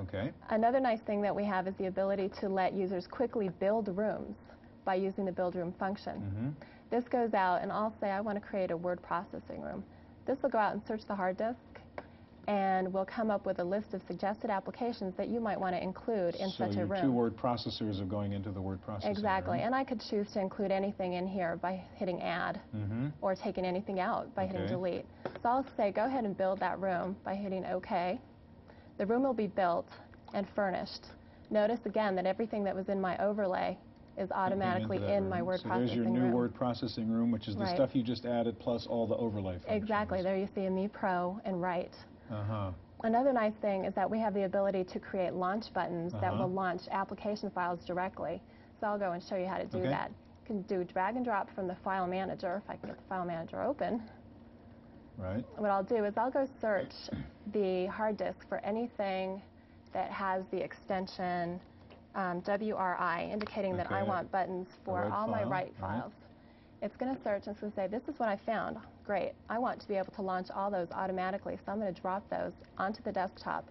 Okay. 0.01 0.33
Another 0.51 0.81
nice 0.81 1.01
thing 1.01 1.21
that 1.23 1.35
we 1.35 1.45
have 1.45 1.69
is 1.69 1.75
the 1.77 1.87
ability 1.87 2.31
to 2.41 2.49
let 2.49 2.73
users 2.75 3.07
quickly 3.07 3.49
build 3.49 3.89
rooms 3.97 4.37
by 4.85 4.95
using 4.97 5.25
the 5.25 5.33
build 5.33 5.55
room 5.55 5.73
function. 5.79 6.15
Mm-hmm. 6.15 6.49
This 6.91 7.05
goes 7.05 7.35
out, 7.35 7.63
and 7.63 7.71
I'll 7.71 7.95
say 8.01 8.11
I 8.11 8.21
want 8.21 8.37
to 8.37 8.41
create 8.47 8.71
a 8.71 8.77
word 8.77 9.03
processing 9.03 9.61
room. 9.61 9.85
This 10.27 10.43
will 10.43 10.51
go 10.51 10.59
out 10.59 10.73
and 10.73 10.83
search 10.87 11.05
the 11.07 11.15
hard 11.15 11.37
disk, 11.37 11.59
and 12.47 12.93
we'll 12.93 13.05
come 13.07 13.31
up 13.31 13.47
with 13.47 13.59
a 13.59 13.65
list 13.65 13.95
of 13.95 14.03
suggested 14.07 14.51
applications 14.51 15.15
that 15.17 15.29
you 15.29 15.41
might 15.41 15.59
want 15.59 15.75
to 15.75 15.83
include 15.83 16.35
in 16.37 16.49
so 16.51 16.67
such 16.69 16.77
a 16.77 16.85
room. 16.85 17.01
two 17.01 17.13
word 17.13 17.37
processors 17.37 18.01
are 18.01 18.05
going 18.07 18.33
into 18.33 18.51
the 18.51 18.61
word 18.61 18.81
processing 18.83 19.11
Exactly, 19.11 19.59
room. 19.59 19.67
and 19.67 19.75
I 19.75 19.85
could 19.85 20.01
choose 20.01 20.31
to 20.33 20.41
include 20.41 20.71
anything 20.71 21.15
in 21.15 21.27
here 21.27 21.57
by 21.57 21.83
hitting 21.95 22.21
add 22.23 22.61
Mhm. 22.75 23.13
or 23.21 23.35
taking 23.35 23.65
anything 23.65 24.01
out 24.01 24.35
by 24.35 24.47
hitting 24.47 24.67
delete. 24.67 25.07
So 25.43 25.49
I'll 25.49 25.67
say 25.77 25.91
go 25.91 26.05
ahead 26.05 26.25
and 26.25 26.37
build 26.37 26.59
that 26.61 26.79
room 26.81 27.17
by 27.25 27.35
hitting 27.35 27.65
OK. 27.67 28.21
The 28.99 29.07
room 29.07 29.23
will 29.23 29.35
be 29.35 29.47
built 29.47 29.89
and 30.35 30.49
furnished. 30.51 31.07
Notice 31.51 31.85
again 31.87 32.15
that 32.17 32.27
everything 32.27 32.65
that 32.65 32.75
was 32.75 32.89
in 32.89 33.01
my 33.01 33.17
overlay 33.19 33.77
is 34.17 34.31
automatically 34.31 34.99
in 35.13 35.29
my 35.29 35.39
room. 35.39 35.47
word 35.49 35.61
so 35.61 35.69
processing 35.69 35.87
there's 35.87 35.97
your 35.97 36.07
new 36.07 36.21
room. 36.23 36.33
word 36.33 36.55
processing 36.55 37.11
room, 37.11 37.31
which 37.33 37.49
is 37.49 37.57
the 37.57 37.65
Right. 37.65 37.75
stuff 37.75 37.97
you 37.97 38.03
just 38.03 38.25
added 38.27 38.59
plus 38.61 38.87
all 38.87 39.07
the 39.09 39.17
overlay 39.17 39.55
functions. 39.55 39.77
Exactly, 39.83 40.23
there 40.23 40.37
you 40.37 40.47
see 40.55 40.67
Ami 40.69 40.87
Pro 40.89 41.41
and 41.45 41.61
Write. 41.61 41.97
Uh-huh. 42.31 42.71
Another 43.03 43.33
nice 43.33 43.53
thing 43.61 43.85
is 43.85 43.95
that 43.95 44.09
we 44.11 44.19
have 44.19 44.33
the 44.35 44.45
ability 44.45 44.85
to 44.85 44.99
create 44.99 45.35
launch 45.35 45.73
buttons 45.75 46.13
that 46.15 46.25
Uh-huh. 46.33 46.43
will 46.45 46.51
launch 46.51 46.83
application 46.91 47.51
files 47.51 47.85
directly. 47.85 48.41
So 48.81 48.87
I'll 48.87 48.99
go 48.99 49.13
and 49.13 49.23
show 49.23 49.37
you 49.37 49.47
how 49.47 49.59
to 49.59 49.67
do 49.67 49.79
Okay. 49.79 49.89
that. 49.91 50.09
You 50.11 50.47
can 50.47 50.63
do 50.63 50.85
drag 50.85 51.17
and 51.17 51.25
drop 51.25 51.51
from 51.51 51.67
the 51.67 51.75
file 51.77 52.07
manager, 52.07 52.63
if 52.65 52.71
I 52.71 52.77
can 52.77 52.89
get 52.89 52.97
the 52.99 53.05
file 53.05 53.25
manager 53.25 53.63
open. 53.63 54.03
Right. 55.19 55.45
What 55.57 55.71
I'll 55.71 55.85
do 55.85 56.05
is 56.05 56.17
I'll 56.17 56.31
go 56.31 56.47
search 56.61 56.93
the 57.53 57.87
hard 57.87 58.17
disk 58.17 58.49
for 58.49 58.59
anything 58.65 59.41
that 59.93 60.11
has 60.11 60.45
the 60.51 60.63
extension 60.63 61.61
um, 62.17 62.41
WRI, 62.43 63.31
indicating 63.33 63.77
that 63.77 63.91
I 63.93 64.03
want 64.03 64.31
buttons 64.33 64.69
for 64.85 65.11
all 65.13 65.27
my 65.27 65.43
file, 65.43 65.49
write 65.51 65.75
right. 65.81 66.03
It's 66.85 66.97
going 66.97 67.17
to 67.17 67.23
search 67.25 67.47
and 67.47 67.53
it's 67.57 67.61
going 67.61 67.73
to 67.73 67.77
say, 67.77 67.87
this 67.87 68.03
is 68.13 68.21
what 68.21 68.29
I 68.29 68.39
found. 68.45 68.77
Great. 69.07 69.33
I 69.49 69.59
want 69.59 69.81
to 69.81 69.89
be 69.89 69.95
able 69.95 70.13
to 70.13 70.23
launch 70.23 70.49
all 70.55 70.71
those 70.71 70.89
automatically, 70.93 71.59
so 71.65 71.73
I'm 71.73 71.81
going 71.81 71.93
to 71.95 72.01
drop 72.01 72.29
those 72.29 72.53
onto 72.77 73.03
the 73.03 73.11
desktop. 73.11 73.65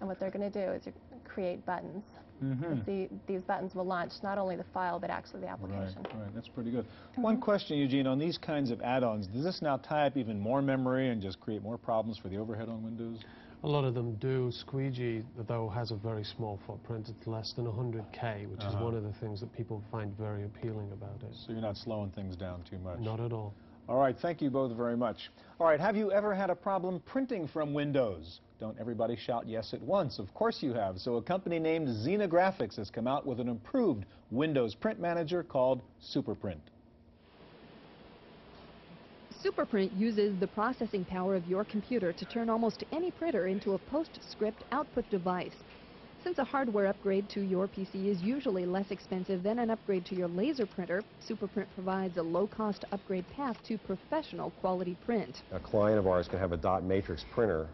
And 0.00 0.08
what 0.08 0.18
they're 0.18 0.32
going 0.32 0.50
to 0.50 0.66
do 0.66 0.72
is 0.72 0.82
create 1.24 1.64
buttons. 1.64 2.02
Mm-hmm. 2.44 2.80
The, 2.84 3.08
these 3.26 3.40
buttons 3.42 3.74
will 3.74 3.86
launch 3.86 4.12
not 4.22 4.36
only 4.36 4.56
the 4.56 4.64
file, 4.74 4.98
but 4.98 5.10
actually 5.10 5.40
the 5.40 5.46
Right, 5.46 5.52
application. 5.52 6.02
right. 6.02 6.34
That's 6.34 6.48
pretty 6.48 6.70
good. 6.72 6.84
Mm-hmm. 6.84 7.22
One 7.22 7.40
question, 7.40 7.78
Eugene, 7.78 8.06
on 8.08 8.18
these 8.18 8.36
kinds 8.36 8.70
of 8.72 8.82
add-ons, 8.82 9.26
does 9.28 9.44
this 9.44 9.62
now 9.62 9.76
tie 9.76 10.08
up 10.08 10.16
even 10.16 10.38
more 10.38 10.60
memory 10.60 11.08
and 11.10 11.22
just 11.22 11.40
create 11.40 11.62
more 11.62 11.78
problems 11.78 12.18
for 12.18 12.28
the 12.28 12.36
overhead 12.36 12.68
on 12.68 12.82
Windows? 12.82 13.20
A 13.64 13.68
lot 13.68 13.84
of 13.84 13.94
them 13.94 14.14
do. 14.16 14.50
Squeegee, 14.52 15.24
though, 15.48 15.68
has 15.68 15.90
a 15.90 15.96
very 15.96 16.24
small 16.24 16.60
footprint. 16.66 17.08
It's 17.08 17.26
less 17.26 17.52
than 17.54 17.66
100K, 17.66 18.46
which 18.46 18.60
is 18.60 18.66
Uh-huh. 18.74 18.84
one 18.84 18.94
of 18.94 19.02
the 19.02 19.12
things 19.14 19.40
that 19.40 19.52
people 19.52 19.82
find 19.90 20.16
very 20.16 20.44
appealing 20.44 20.92
about 20.92 21.22
it. 21.22 21.34
So 21.34 21.52
you're 21.52 21.60
not 21.60 21.76
slowing 21.76 22.10
things 22.10 22.36
down 22.36 22.62
too 22.62 22.78
much. 22.78 23.00
Not 23.00 23.18
at 23.20 23.32
all. 23.32 23.54
All 23.88 23.98
right, 23.98 24.16
thank 24.18 24.42
you 24.42 24.50
both 24.50 24.72
very 24.72 24.96
much. 24.96 25.30
All 25.60 25.66
right, 25.66 25.80
have 25.80 25.96
you 25.96 26.10
ever 26.12 26.34
had 26.34 26.50
a 26.50 26.54
problem 26.56 27.00
printing 27.00 27.46
from 27.48 27.72
Windows? 27.72 28.40
Don't 28.58 28.76
everybody 28.78 29.16
shout 29.16 29.46
yes 29.46 29.72
at 29.74 29.82
once. 29.82 30.18
Of 30.18 30.32
course 30.34 30.62
you 30.62 30.72
have. 30.72 30.98
So 30.98 31.16
a 31.16 31.22
company 31.22 31.58
named 31.58 31.88
Zenographics 31.88 32.76
has 32.76 32.90
come 32.90 33.06
out 33.06 33.26
with 33.26 33.38
an 33.38 33.48
improved 33.48 34.04
Windows 34.30 34.74
print 34.74 34.98
manager 34.98 35.42
called 35.44 35.82
SuperPrint. 36.02 36.60
Superprint 39.46 39.96
uses 39.96 40.36
the 40.40 40.46
processing 40.48 41.04
power 41.04 41.36
of 41.36 41.48
your 41.48 41.64
computer 41.64 42.12
to 42.12 42.24
turn 42.24 42.50
almost 42.50 42.82
any 42.90 43.12
printer 43.12 43.46
into 43.46 43.74
a 43.74 43.78
PostScript 43.78 44.64
output 44.72 45.08
device. 45.08 45.54
Since 46.24 46.38
a 46.38 46.44
hardware 46.44 46.88
upgrade 46.88 47.28
to 47.28 47.42
your 47.42 47.68
PC 47.68 48.10
is 48.10 48.20
usually 48.22 48.66
less 48.66 48.90
expensive 48.90 49.44
than 49.44 49.60
an 49.60 49.70
upgrade 49.70 50.04
to 50.06 50.16
your 50.16 50.26
laser 50.26 50.66
printer, 50.66 51.04
Superprint 51.30 51.66
provides 51.76 52.16
a 52.16 52.22
low-cost 52.22 52.86
upgrade 52.90 53.24
path 53.36 53.56
to 53.68 53.78
professional 53.78 54.50
quality 54.50 54.96
print. 55.06 55.42
a 55.52 55.60
client 55.60 56.00
of 56.00 56.08
ours 56.08 56.26
can 56.26 56.40
have 56.40 56.50
a 56.50 56.56
dot 56.56 56.82
matrix 56.82 57.24
printer 57.30 57.68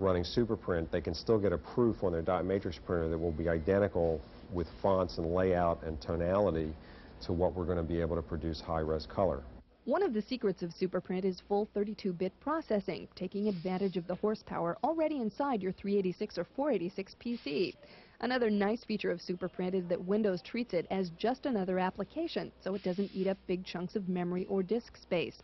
running 0.00 0.24
Superprint. 0.24 0.90
They 0.90 1.00
can 1.00 1.14
still 1.14 1.38
get 1.38 1.50
a 1.50 1.58
proof 1.58 2.04
on 2.04 2.12
their 2.12 2.20
dot 2.20 2.44
matrix 2.44 2.78
printer 2.84 3.08
that 3.08 3.18
will 3.18 3.32
be 3.32 3.48
identical 3.48 4.20
with 4.52 4.66
fonts 4.82 5.16
and 5.16 5.32
layout 5.32 5.82
and 5.82 5.98
tonality 5.98 6.74
to 7.22 7.32
what 7.32 7.54
we're 7.54 7.64
going 7.64 7.78
to 7.78 7.82
be 7.94 8.02
able 8.02 8.16
to 8.16 8.22
produce 8.22 8.60
high-res 8.60 9.06
color. 9.06 9.42
One 9.86 10.02
of 10.02 10.12
the 10.12 10.22
secrets 10.22 10.64
of 10.64 10.70
Superprint 10.74 11.24
is 11.24 11.40
full 11.46 11.68
32-bit 11.76 12.32
processing, 12.40 13.06
taking 13.14 13.46
advantage 13.46 13.96
of 13.96 14.08
the 14.08 14.16
horsepower 14.16 14.76
already 14.82 15.20
inside 15.20 15.62
your 15.62 15.70
386 15.70 16.38
or 16.38 16.44
486 16.56 17.14
PC. 17.24 17.72
Another 18.20 18.50
nice 18.50 18.82
feature 18.82 19.12
of 19.12 19.20
Superprint 19.20 19.74
is 19.74 19.86
that 19.86 20.04
Windows 20.04 20.42
treats 20.42 20.74
it 20.74 20.88
as 20.90 21.10
just 21.10 21.46
another 21.46 21.78
application, 21.78 22.50
so 22.64 22.74
it 22.74 22.82
doesn't 22.82 23.12
eat 23.14 23.28
up 23.28 23.38
big 23.46 23.64
chunks 23.64 23.94
of 23.94 24.08
memory 24.08 24.44
or 24.50 24.60
disk 24.60 24.96
space. 24.96 25.36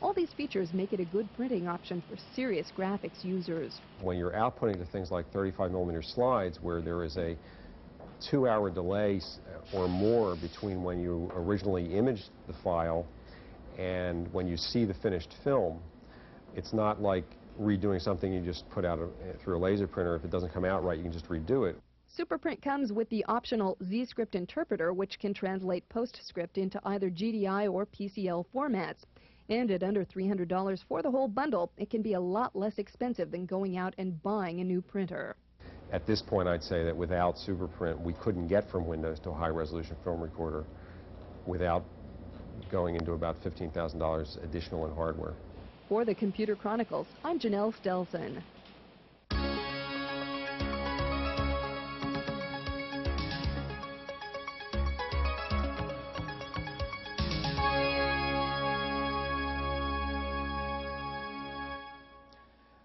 All 0.00 0.14
these 0.14 0.32
features 0.32 0.72
make 0.72 0.94
it 0.94 1.00
a 1.00 1.04
good 1.04 1.28
printing 1.36 1.68
option 1.68 2.02
for 2.08 2.16
serious 2.34 2.72
graphics 2.74 3.22
users. 3.22 3.78
When 4.00 4.16
you're 4.16 4.32
outputting 4.32 4.78
to 4.78 4.86
things 4.86 5.10
like 5.10 5.30
35 5.34 5.70
millimeter 5.70 6.00
slides 6.00 6.58
where 6.62 6.80
there 6.80 7.04
is 7.04 7.18
a 7.18 7.36
two-hour 8.30 8.70
delay 8.70 9.20
or 9.74 9.86
more 9.86 10.34
between 10.36 10.82
when 10.82 10.98
you 10.98 11.30
originally 11.34 11.94
imaged 11.94 12.30
the 12.46 12.54
file 12.64 13.06
and 13.78 14.32
when 14.32 14.46
you 14.46 14.56
see 14.56 14.84
the 14.84 14.94
finished 14.94 15.34
film, 15.44 15.80
it's 16.54 16.72
not 16.72 17.00
like 17.00 17.24
redoing 17.60 18.00
something 18.00 18.32
you 18.32 18.40
just 18.40 18.68
put 18.70 18.84
out 18.84 18.98
a, 18.98 19.08
through 19.42 19.56
a 19.56 19.60
laser 19.60 19.86
printer. 19.86 20.16
If 20.16 20.24
it 20.24 20.30
doesn't 20.30 20.52
come 20.52 20.64
out 20.64 20.84
right, 20.84 20.96
you 20.96 21.04
can 21.04 21.12
just 21.12 21.28
redo 21.28 21.68
it. 21.68 21.76
Superprint 22.18 22.60
comes 22.60 22.92
with 22.92 23.08
the 23.08 23.24
optional 23.24 23.78
ZScript 23.82 24.34
interpreter, 24.34 24.92
which 24.92 25.18
can 25.18 25.32
translate 25.32 25.88
PostScript 25.88 26.58
into 26.58 26.78
either 26.84 27.08
GDI 27.08 27.72
or 27.72 27.86
PCL 27.86 28.44
formats. 28.54 29.04
And 29.48 29.70
at 29.70 29.82
under 29.82 30.04
$300 30.04 30.84
for 30.86 31.02
the 31.02 31.10
whole 31.10 31.28
bundle, 31.28 31.72
it 31.78 31.90
can 31.90 32.02
be 32.02 32.12
a 32.12 32.20
lot 32.20 32.54
less 32.54 32.78
expensive 32.78 33.30
than 33.30 33.46
going 33.46 33.76
out 33.76 33.94
and 33.98 34.22
buying 34.22 34.60
a 34.60 34.64
new 34.64 34.82
printer. 34.82 35.36
At 35.90 36.06
this 36.06 36.22
point, 36.22 36.48
I'd 36.48 36.62
say 36.62 36.84
that 36.84 36.96
without 36.96 37.36
Superprint, 37.36 38.00
we 38.00 38.12
couldn't 38.14 38.46
get 38.46 38.70
from 38.70 38.86
Windows 38.86 39.18
to 39.20 39.30
a 39.30 39.34
high-resolution 39.34 39.96
film 40.04 40.20
recorder 40.20 40.64
without 41.46 41.84
going 42.70 42.96
into 42.96 43.12
about 43.12 43.42
$15,000 43.42 44.44
additional 44.44 44.86
in 44.86 44.92
hardware. 44.92 45.34
For 45.88 46.04
the 46.04 46.14
Computer 46.14 46.56
Chronicles, 46.56 47.06
I'm 47.24 47.38
Janelle 47.38 47.74
Stelson. 47.74 48.42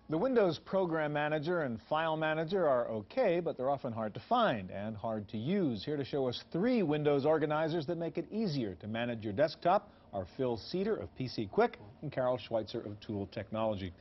The 0.10 0.18
Windows 0.18 0.58
Program 0.58 1.12
Manager 1.12 1.64
and 1.64 1.82
File 1.90 2.16
Manager 2.16 2.66
are 2.66 2.88
okay, 2.88 3.42
but 3.42 3.58
they're 3.58 3.70
often 3.70 3.92
hard 3.92 4.14
to 4.14 4.22
find 4.22 4.72
and 4.72 4.96
hard 4.96 5.28
to 5.28 5.38
use. 5.38 5.84
Here 5.84 5.98
to 5.98 6.06
show 6.06 6.30
us 6.30 6.46
three 6.50 6.82
Windows 6.82 7.26
organizers 7.26 7.86
that 7.88 7.98
make 7.98 8.18
it 8.18 8.26
easier 8.32 8.76
to 8.76 8.88
manage 8.88 9.26
your 9.26 9.34
desktop 9.34 9.92
are 10.14 10.26
Phil 10.38 10.56
Cedar 10.56 10.96
of 10.96 11.10
PC 11.20 11.52
Quick 11.52 11.78
and 12.02 12.10
Carol 12.10 12.38
Schweitzer 12.38 12.80
of 12.80 12.98
Tool 13.02 13.28
Technology. 13.34 13.92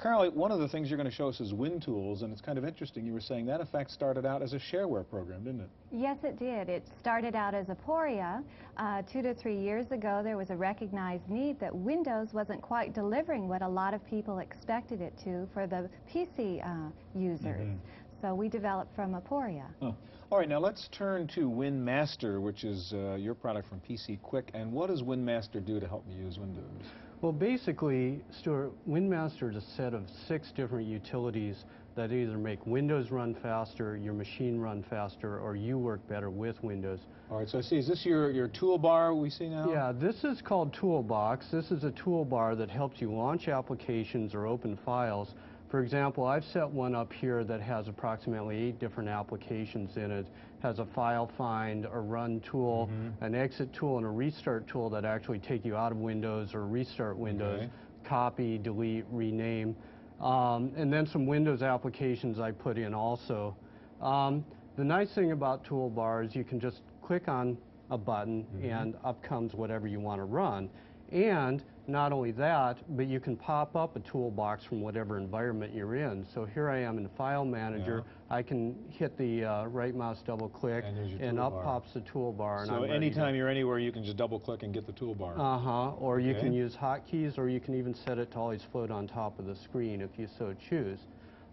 Carol, 0.00 0.30
one 0.30 0.50
of 0.50 0.60
the 0.60 0.68
things 0.68 0.88
you're 0.88 0.96
going 0.96 1.10
to 1.10 1.14
show 1.14 1.28
us 1.28 1.40
is 1.40 1.52
WinTools, 1.52 2.22
and 2.22 2.32
it's 2.32 2.40
kind 2.40 2.56
of 2.56 2.64
interesting. 2.64 3.04
You 3.04 3.12
were 3.12 3.20
saying 3.20 3.44
that, 3.46 3.60
in 3.60 3.66
fact, 3.66 3.90
started 3.90 4.24
out 4.24 4.40
as 4.40 4.54
a 4.54 4.58
shareware 4.58 5.06
program, 5.06 5.44
didn't 5.44 5.60
it? 5.60 5.68
Yes, 5.92 6.16
it 6.24 6.38
did. 6.38 6.70
It 6.70 6.86
started 6.98 7.34
out 7.34 7.54
as 7.54 7.66
Aporia. 7.66 8.42
Uh, 8.78 9.02
two 9.02 9.20
to 9.20 9.34
three 9.34 9.58
years 9.58 9.90
ago, 9.90 10.22
there 10.24 10.38
was 10.38 10.48
a 10.48 10.56
recognized 10.56 11.28
need 11.28 11.60
that 11.60 11.74
Windows 11.74 12.28
wasn't 12.32 12.62
quite 12.62 12.94
delivering 12.94 13.46
what 13.46 13.60
a 13.60 13.68
lot 13.68 13.92
of 13.92 14.04
people 14.06 14.38
expected 14.38 15.02
it 15.02 15.12
to 15.24 15.46
for 15.52 15.66
the 15.66 15.90
PC 16.10 16.64
uh, 16.64 16.90
users. 17.14 17.68
Mhm. 17.68 17.78
So 18.22 18.34
we 18.34 18.48
developed 18.48 18.94
from 18.94 19.14
Aporia. 19.14 19.66
Oh. 19.82 19.94
All 20.30 20.38
right, 20.38 20.48
now 20.48 20.60
let's 20.60 20.88
turn 20.92 21.26
to 21.34 21.50
WinMaster, 21.50 22.40
which 22.40 22.64
is 22.64 22.92
uh, 22.94 23.16
your 23.16 23.34
product 23.34 23.68
from 23.68 23.80
PC 23.80 24.22
Quick. 24.22 24.50
And 24.54 24.72
what 24.72 24.88
does 24.88 25.02
WinMaster 25.02 25.64
do 25.64 25.80
to 25.80 25.88
help 25.88 26.06
me 26.06 26.14
use 26.14 26.38
Windows? 26.38 26.86
Well, 27.22 27.32
basically, 27.32 28.22
Stuart, 28.40 28.72
WinMaster 28.88 29.50
is 29.50 29.56
a 29.56 29.66
set 29.76 29.92
of 29.92 30.04
six 30.26 30.52
different 30.52 30.88
utilities 30.88 31.64
that 31.94 32.12
either 32.12 32.38
make 32.38 32.66
Windows 32.66 33.10
run 33.10 33.36
faster, 33.42 33.94
your 33.98 34.14
machine 34.14 34.58
run 34.58 34.82
faster, 34.88 35.38
or 35.38 35.54
you 35.54 35.76
work 35.76 36.00
better 36.08 36.30
with 36.30 36.62
Windows. 36.64 37.00
All 37.30 37.38
right, 37.38 37.48
so 37.48 37.58
I 37.58 37.60
see, 37.60 37.76
is 37.76 37.86
this 37.86 38.06
your, 38.06 38.30
your 38.30 38.48
toolbar 38.48 39.20
we 39.20 39.28
see 39.28 39.50
now? 39.50 39.70
Yeah, 39.70 39.92
this 39.92 40.24
is 40.24 40.40
called 40.40 40.72
Toolbox. 40.72 41.46
This 41.52 41.70
is 41.70 41.84
a 41.84 41.90
toolbar 41.90 42.56
that 42.56 42.70
helps 42.70 43.02
you 43.02 43.12
launch 43.12 43.48
applications 43.48 44.34
or 44.34 44.46
open 44.46 44.78
files. 44.86 45.34
For 45.70 45.80
example, 45.80 46.24
I've 46.26 46.44
set 46.44 46.68
one 46.68 46.96
up 46.96 47.12
here 47.12 47.44
that 47.44 47.60
has 47.60 47.86
approximately 47.86 48.56
eight 48.56 48.80
different 48.80 49.08
applications 49.08 49.96
in 49.96 50.10
it. 50.10 50.26
Has 50.62 50.80
a 50.80 50.84
file 50.84 51.30
find, 51.38 51.86
a 51.90 51.98
run 52.00 52.40
tool, 52.40 52.90
Mm-hmm. 52.92 53.24
an 53.24 53.34
exit 53.36 53.72
tool, 53.72 53.96
and 53.96 54.04
a 54.04 54.10
restart 54.10 54.66
tool 54.66 54.90
that 54.90 55.04
actually 55.04 55.38
take 55.38 55.64
you 55.64 55.76
out 55.76 55.92
of 55.92 55.98
Windows 55.98 56.54
or 56.54 56.66
restart 56.66 57.16
Windows, 57.16 57.60
Okay. 57.62 57.70
copy, 58.04 58.58
delete, 58.58 59.04
rename. 59.12 59.76
Um, 60.20 60.72
and 60.76 60.92
then 60.92 61.06
some 61.06 61.24
Windows 61.26 61.62
applications 61.62 62.40
I 62.40 62.50
put 62.50 62.76
in 62.76 62.92
also. 62.92 63.56
Um, 64.02 64.44
the 64.76 64.84
nice 64.84 65.14
thing 65.14 65.30
about 65.32 65.64
Toolbar 65.64 66.26
is 66.26 66.34
you 66.34 66.44
can 66.44 66.58
just 66.58 66.80
click 67.00 67.28
on 67.28 67.56
a 67.90 67.96
button 67.96 68.44
Mm-hmm. 68.56 68.64
and 68.66 68.94
up 69.04 69.22
comes 69.22 69.54
whatever 69.54 69.86
you 69.86 70.00
want 70.00 70.20
to 70.20 70.24
run. 70.24 70.68
And 71.12 71.62
Not 71.90 72.12
only 72.12 72.30
that, 72.32 72.78
but 72.96 73.06
you 73.08 73.18
can 73.18 73.36
pop 73.36 73.74
up 73.74 73.96
a 73.96 74.00
toolbox 74.00 74.64
from 74.64 74.80
whatever 74.80 75.18
environment 75.18 75.74
you're 75.74 75.96
in. 75.96 76.24
So 76.32 76.44
here 76.44 76.70
I 76.70 76.78
am 76.78 76.98
in 76.98 77.08
File 77.08 77.44
Manager. 77.44 78.04
I 78.30 78.42
can 78.42 78.76
hit 78.90 79.18
the 79.18 79.44
uh, 79.44 79.64
right 79.66 79.92
mouse 79.94 80.22
double 80.24 80.48
click 80.48 80.84
And 80.84 81.36
your 81.36 81.40
up 81.40 81.64
pops 81.64 81.92
the 81.92 82.00
toolbar. 82.02 82.60
and 82.60 82.68
So 82.68 82.84
I'm 82.84 82.90
anytime 82.92 83.32
to- 83.32 83.38
you're 83.38 83.48
anywhere, 83.48 83.80
you 83.80 83.90
can 83.90 84.04
just 84.04 84.16
double 84.16 84.38
click 84.38 84.62
and 84.62 84.72
get 84.72 84.86
the 84.86 84.92
toolbar. 84.92 85.34
uh-huh, 85.36 85.90
or 85.98 86.20
you 86.20 86.34
can 86.34 86.48
Okay. 86.48 86.56
use 86.56 86.76
hotkeys, 86.76 87.36
or 87.38 87.48
you 87.48 87.58
can 87.58 87.74
even 87.74 87.92
set 87.92 88.18
it 88.18 88.30
to 88.32 88.38
always 88.38 88.62
float 88.62 88.92
on 88.92 89.08
top 89.08 89.38
of 89.40 89.46
the 89.46 89.56
screen 89.56 90.00
if 90.00 90.16
you 90.16 90.28
so 90.28 90.54
choose. 90.54 91.00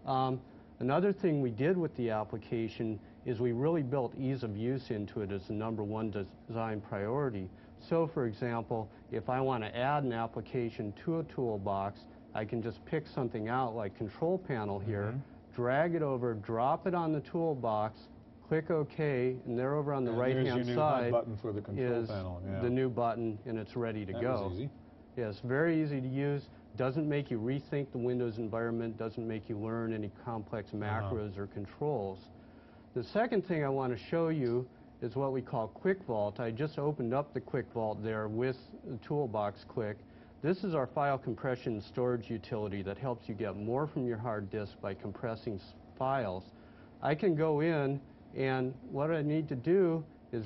Um, 0.06 0.40
another 0.78 1.12
thing 1.12 1.40
we 1.42 1.50
did 1.50 1.76
with 1.76 1.94
the 1.96 2.10
application 2.10 3.00
is 3.26 3.40
we 3.40 3.50
really 3.50 3.82
built 3.82 4.14
ease 4.16 4.44
of 4.44 4.56
use 4.56 4.92
into 4.92 5.20
it 5.22 5.32
as 5.32 5.48
the 5.48 5.52
number 5.52 5.82
one 5.82 6.10
des- 6.10 6.24
design 6.46 6.80
priority. 6.80 7.50
So 7.80 8.06
for 8.06 8.26
example, 8.26 8.88
if 9.12 9.28
I 9.28 9.40
want 9.40 9.62
to 9.64 9.76
add 9.76 10.04
an 10.04 10.12
application 10.12 10.92
to 11.04 11.20
a 11.20 11.24
toolbox, 11.24 12.00
I 12.34 12.44
can 12.44 12.62
just 12.62 12.84
pick 12.84 13.06
something 13.06 13.48
out 13.48 13.74
like 13.74 13.96
control 13.96 14.38
panel 14.38 14.78
here, 14.78 15.12
Mm-hmm. 15.14 15.54
drag 15.62 15.94
it 15.94 16.02
over, 16.02 16.34
drop 16.34 16.86
it 16.86 16.94
on 16.94 17.12
the 17.12 17.20
toolbox, 17.20 17.98
click 18.46 18.70
OK, 18.70 19.36
and 19.46 19.58
there 19.58 19.74
over 19.74 19.92
on 19.92 20.04
the 20.04 20.10
And 20.10 20.20
right-hand 20.20 20.66
new 20.66 20.74
side 20.74 21.10
button 21.12 21.36
for 21.40 21.52
the 21.52 21.60
control 21.60 22.02
is 22.02 22.08
panel, 22.08 22.42
yeah. 22.46 22.60
the 22.60 22.70
new 22.70 22.88
button, 22.88 23.38
and 23.46 23.58
it's 23.58 23.74
ready 23.76 24.04
to 24.06 24.12
That 24.12 24.22
go. 24.22 24.48
was 24.48 24.52
easy. 24.54 24.70
Yes, 25.16 25.40
very 25.42 25.82
easy 25.82 26.00
to 26.00 26.06
use, 26.06 26.48
doesn't 26.76 27.08
make 27.08 27.28
you 27.30 27.40
rethink 27.40 27.90
the 27.90 27.98
Windows 27.98 28.38
environment, 28.38 28.96
doesn't 28.96 29.26
make 29.26 29.48
you 29.48 29.58
learn 29.58 29.92
any 29.92 30.10
complex 30.24 30.68
Uh-huh. 30.72 30.84
macros 30.84 31.36
or 31.38 31.46
controls. 31.48 32.18
The 32.94 33.02
second 33.02 33.46
thing 33.46 33.64
I 33.64 33.68
want 33.68 33.96
to 33.96 33.98
show 34.04 34.28
you 34.28 34.66
is 35.00 35.14
what 35.14 35.32
we 35.32 35.40
call 35.40 35.68
Quick 35.68 36.02
Vault. 36.04 36.40
I 36.40 36.50
just 36.50 36.78
opened 36.78 37.14
up 37.14 37.32
the 37.32 37.40
Quick 37.40 37.66
Vault 37.72 38.02
there 38.02 38.28
with 38.28 38.56
the 38.84 38.96
toolbox 38.98 39.64
click. 39.68 39.96
This 40.42 40.64
is 40.64 40.74
our 40.74 40.86
file 40.86 41.18
compression 41.18 41.80
storage 41.80 42.30
utility 42.30 42.82
that 42.82 42.98
helps 42.98 43.28
you 43.28 43.34
get 43.34 43.56
more 43.56 43.86
from 43.86 44.06
your 44.06 44.18
hard 44.18 44.50
disk 44.50 44.72
by 44.80 44.94
compressing 44.94 45.60
files. 45.98 46.44
I 47.02 47.14
can 47.14 47.34
go 47.34 47.60
in 47.60 48.00
and 48.36 48.74
what 48.90 49.10
I 49.10 49.22
need 49.22 49.48
to 49.48 49.56
do 49.56 50.04
is 50.32 50.44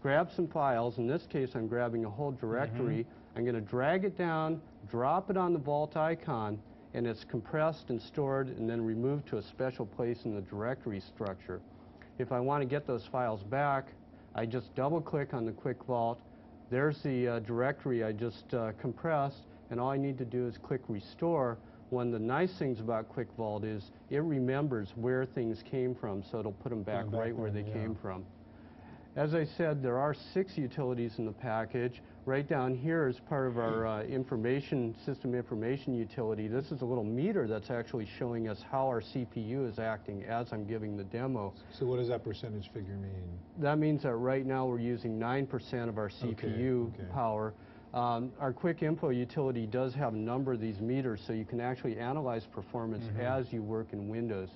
grab 0.00 0.30
some 0.34 0.48
files. 0.48 0.98
In 0.98 1.06
this 1.06 1.26
case, 1.26 1.50
I'm 1.54 1.66
grabbing 1.66 2.04
a 2.04 2.10
whole 2.10 2.32
directory. 2.32 3.00
Mm-hmm. 3.04 3.38
I'm 3.38 3.44
going 3.44 3.54
to 3.54 3.60
drag 3.60 4.04
it 4.04 4.16
down, 4.16 4.60
drop 4.90 5.30
it 5.30 5.36
on 5.36 5.52
the 5.52 5.58
vault 5.58 5.96
icon, 5.96 6.58
and 6.94 7.06
it's 7.06 7.24
compressed 7.24 7.90
and 7.90 8.00
stored 8.00 8.48
and 8.48 8.68
then 8.68 8.80
removed 8.80 9.28
to 9.28 9.38
a 9.38 9.42
special 9.42 9.86
place 9.86 10.24
in 10.24 10.34
the 10.34 10.40
directory 10.42 11.00
structure. 11.00 11.60
If 12.18 12.32
I 12.32 12.40
want 12.40 12.62
to 12.62 12.66
get 12.66 12.86
those 12.86 13.06
files 13.12 13.42
back, 13.44 13.86
I 14.34 14.44
just 14.44 14.74
double 14.74 15.00
click 15.00 15.34
on 15.34 15.46
the 15.46 15.52
Quick 15.52 15.82
Vault. 15.84 16.20
There's 16.68 17.00
the 17.02 17.28
uh, 17.28 17.38
directory 17.40 18.02
I 18.02 18.12
just 18.12 18.52
uh, 18.52 18.72
compressed, 18.80 19.42
and 19.70 19.80
all 19.80 19.90
I 19.90 19.96
need 19.96 20.18
to 20.18 20.24
do 20.24 20.46
is 20.48 20.58
click 20.58 20.80
Restore. 20.88 21.58
One 21.90 22.08
of 22.08 22.12
the 22.12 22.18
nice 22.18 22.52
things 22.58 22.80
about 22.80 23.08
Quick 23.08 23.28
Vault 23.36 23.64
is 23.64 23.84
it 24.10 24.18
remembers 24.18 24.92
where 24.96 25.24
things 25.24 25.62
came 25.70 25.94
from, 25.94 26.24
so 26.30 26.40
it'll 26.40 26.52
put 26.52 26.70
them 26.70 26.82
back, 26.82 27.06
back 27.06 27.20
right 27.20 27.36
where 27.36 27.50
they 27.50 27.62
yeah. 27.62 27.72
came 27.72 27.96
from. 28.02 28.24
As 29.16 29.34
I 29.34 29.44
said, 29.56 29.82
there 29.82 29.98
are 29.98 30.14
six 30.34 30.58
utilities 30.58 31.18
in 31.18 31.24
the 31.24 31.32
package. 31.32 32.02
Right 32.28 32.46
down 32.46 32.74
here 32.74 33.08
is 33.08 33.18
part 33.26 33.46
of 33.46 33.56
our 33.56 33.86
uh, 33.86 34.02
information 34.02 34.94
system 35.06 35.34
information 35.34 35.94
utility. 35.94 36.46
This 36.46 36.70
is 36.70 36.82
a 36.82 36.84
little 36.84 37.02
meter 37.02 37.48
that's 37.48 37.70
actually 37.70 38.06
showing 38.18 38.50
us 38.50 38.58
how 38.70 38.86
our 38.86 39.00
CPU 39.00 39.66
is 39.66 39.78
acting 39.78 40.24
as 40.24 40.52
I'm 40.52 40.66
giving 40.66 40.94
the 40.94 41.04
demo. 41.04 41.54
So 41.72 41.86
what 41.86 41.96
does 41.96 42.08
that 42.08 42.22
percentage 42.22 42.70
figure 42.74 42.96
mean? 42.96 43.24
That 43.56 43.78
means 43.78 44.02
that 44.02 44.14
right 44.16 44.44
now 44.44 44.66
we're 44.66 44.78
using 44.78 45.18
9% 45.18 45.88
of 45.88 45.96
our 45.96 46.10
CPU 46.10 46.92
okay. 46.92 47.04
power. 47.14 47.54
Um, 47.94 48.30
our 48.38 48.52
quick 48.52 48.82
info 48.82 49.08
utility 49.08 49.64
does 49.64 49.94
have 49.94 50.12
a 50.12 50.18
number 50.18 50.52
of 50.52 50.60
these 50.60 50.80
meters, 50.80 51.22
so 51.26 51.32
you 51.32 51.46
can 51.46 51.62
actually 51.62 51.96
analyze 51.96 52.44
performance 52.52 53.04
Mm-hmm. 53.06 53.22
as 53.22 53.50
you 53.54 53.62
work 53.62 53.94
in 53.94 54.06
Windows. 54.06 54.50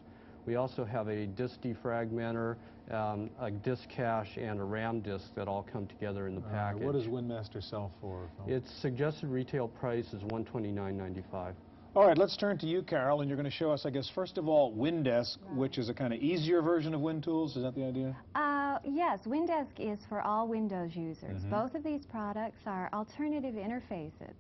We 0.44 0.56
also 0.56 0.84
have 0.84 1.08
a 1.08 1.26
disk 1.26 1.62
defragmenter, 1.62 2.56
um, 2.90 3.30
a 3.40 3.50
disk 3.50 3.88
cache, 3.88 4.36
and 4.36 4.60
a 4.60 4.64
RAM 4.64 5.00
disk 5.00 5.26
that 5.34 5.48
all 5.48 5.62
come 5.72 5.86
together 5.86 6.26
in 6.26 6.34
the 6.34 6.40
Uh, 6.42 6.50
package. 6.50 6.82
what 6.82 6.92
does 6.92 7.06
WinMaster 7.06 7.62
sell 7.62 7.90
for? 8.00 8.28
Phil? 8.44 8.54
Its 8.56 8.70
suggested 8.80 9.28
retail 9.28 9.68
price 9.68 10.12
is 10.12 10.22
$129.95. 10.24 11.54
All 11.94 12.06
right, 12.06 12.16
let's 12.16 12.36
turn 12.38 12.56
to 12.58 12.66
you, 12.66 12.82
Carol, 12.82 13.20
and 13.20 13.28
you're 13.28 13.36
going 13.36 13.44
to 13.44 13.50
show 13.50 13.70
us, 13.70 13.84
I 13.84 13.90
guess, 13.90 14.08
first 14.14 14.38
of 14.38 14.48
all, 14.48 14.72
Windesk, 14.74 15.36
which 15.54 15.76
is 15.76 15.90
a 15.90 15.94
kind 15.94 16.14
of 16.14 16.20
easier 16.20 16.62
version 16.62 16.94
of 16.94 17.02
WinTools. 17.02 17.54
Is 17.56 17.62
that 17.62 17.74
the 17.74 17.84
idea? 17.84 18.16
Uh, 18.34 18.78
yes, 18.84 19.20
Windesk 19.26 19.78
is 19.78 19.98
for 20.08 20.22
all 20.22 20.48
Windows 20.48 20.96
users. 20.96 21.42
Mhm. 21.44 21.50
Both 21.50 21.74
of 21.74 21.82
these 21.84 22.06
products 22.06 22.66
are 22.66 22.88
alternative 22.94 23.56
interfaces. 23.56 24.32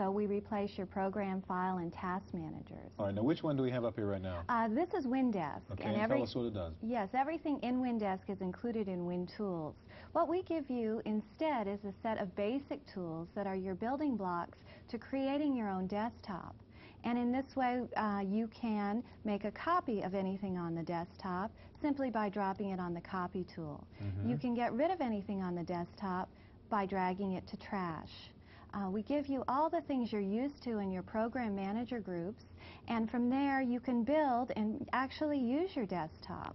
So 0.00 0.10
we 0.10 0.24
replace 0.24 0.78
your 0.78 0.86
program 0.86 1.42
file 1.46 1.76
and 1.76 1.92
task 1.92 2.32
managers. 2.32 2.90
All 2.98 3.04
right, 3.04 3.14
now 3.14 3.22
which 3.22 3.42
one 3.42 3.54
do 3.54 3.62
we 3.62 3.70
have 3.70 3.84
up 3.84 3.96
here 3.96 4.06
right 4.06 4.22
now? 4.22 4.44
Uh, 4.48 4.66
this 4.66 4.88
is 4.94 5.04
Windesk. 5.04 5.60
Okay, 5.72 5.84
and 5.84 5.92
and 5.92 6.00
every, 6.00 6.16
tell 6.16 6.22
us 6.22 6.34
what 6.34 6.46
it 6.46 6.54
does. 6.54 6.72
Yes, 6.82 7.10
everything 7.12 7.58
in 7.62 7.82
Windesk 7.82 8.30
is 8.30 8.40
included 8.40 8.88
in 8.88 9.00
WinTools. 9.00 9.74
What 10.12 10.26
we 10.26 10.40
give 10.44 10.70
you 10.70 11.02
instead 11.04 11.68
is 11.68 11.80
a 11.84 11.92
set 12.02 12.18
of 12.18 12.34
basic 12.34 12.80
tools 12.86 13.28
that 13.34 13.46
are 13.46 13.54
your 13.54 13.74
building 13.74 14.16
blocks 14.16 14.56
to 14.88 14.96
creating 14.96 15.54
your 15.54 15.68
own 15.68 15.86
desktop. 15.86 16.56
And 17.04 17.18
in 17.18 17.30
this 17.30 17.54
way, 17.54 17.82
uh, 17.94 18.22
you 18.26 18.48
can 18.58 19.04
make 19.26 19.44
a 19.44 19.50
copy 19.50 20.00
of 20.00 20.14
anything 20.14 20.56
on 20.56 20.74
the 20.74 20.82
desktop 20.82 21.50
simply 21.82 22.08
by 22.08 22.30
dropping 22.30 22.70
it 22.70 22.80
on 22.80 22.94
the 22.94 23.02
copy 23.02 23.44
tool. 23.54 23.86
You 24.26 24.38
can 24.38 24.54
get 24.54 24.72
rid 24.72 24.90
of 24.90 25.02
anything 25.02 25.42
on 25.42 25.54
the 25.54 25.62
desktop 25.62 26.30
by 26.70 26.86
dragging 26.86 27.34
it 27.34 27.46
to 27.48 27.58
trash. 27.58 28.30
Uh, 28.72 28.88
we 28.88 29.02
give 29.02 29.26
you 29.26 29.42
all 29.48 29.68
the 29.68 29.80
things 29.82 30.12
you're 30.12 30.20
used 30.20 30.62
to 30.62 30.78
in 30.78 30.92
your 30.92 31.02
program 31.02 31.56
manager 31.56 31.98
groups, 31.98 32.44
and 32.88 33.10
from 33.10 33.28
there 33.28 33.60
you 33.60 33.80
can 33.80 34.04
build 34.04 34.52
and 34.56 34.88
actually 34.92 35.38
use 35.38 35.74
your 35.74 35.86
desktop. 35.86 36.54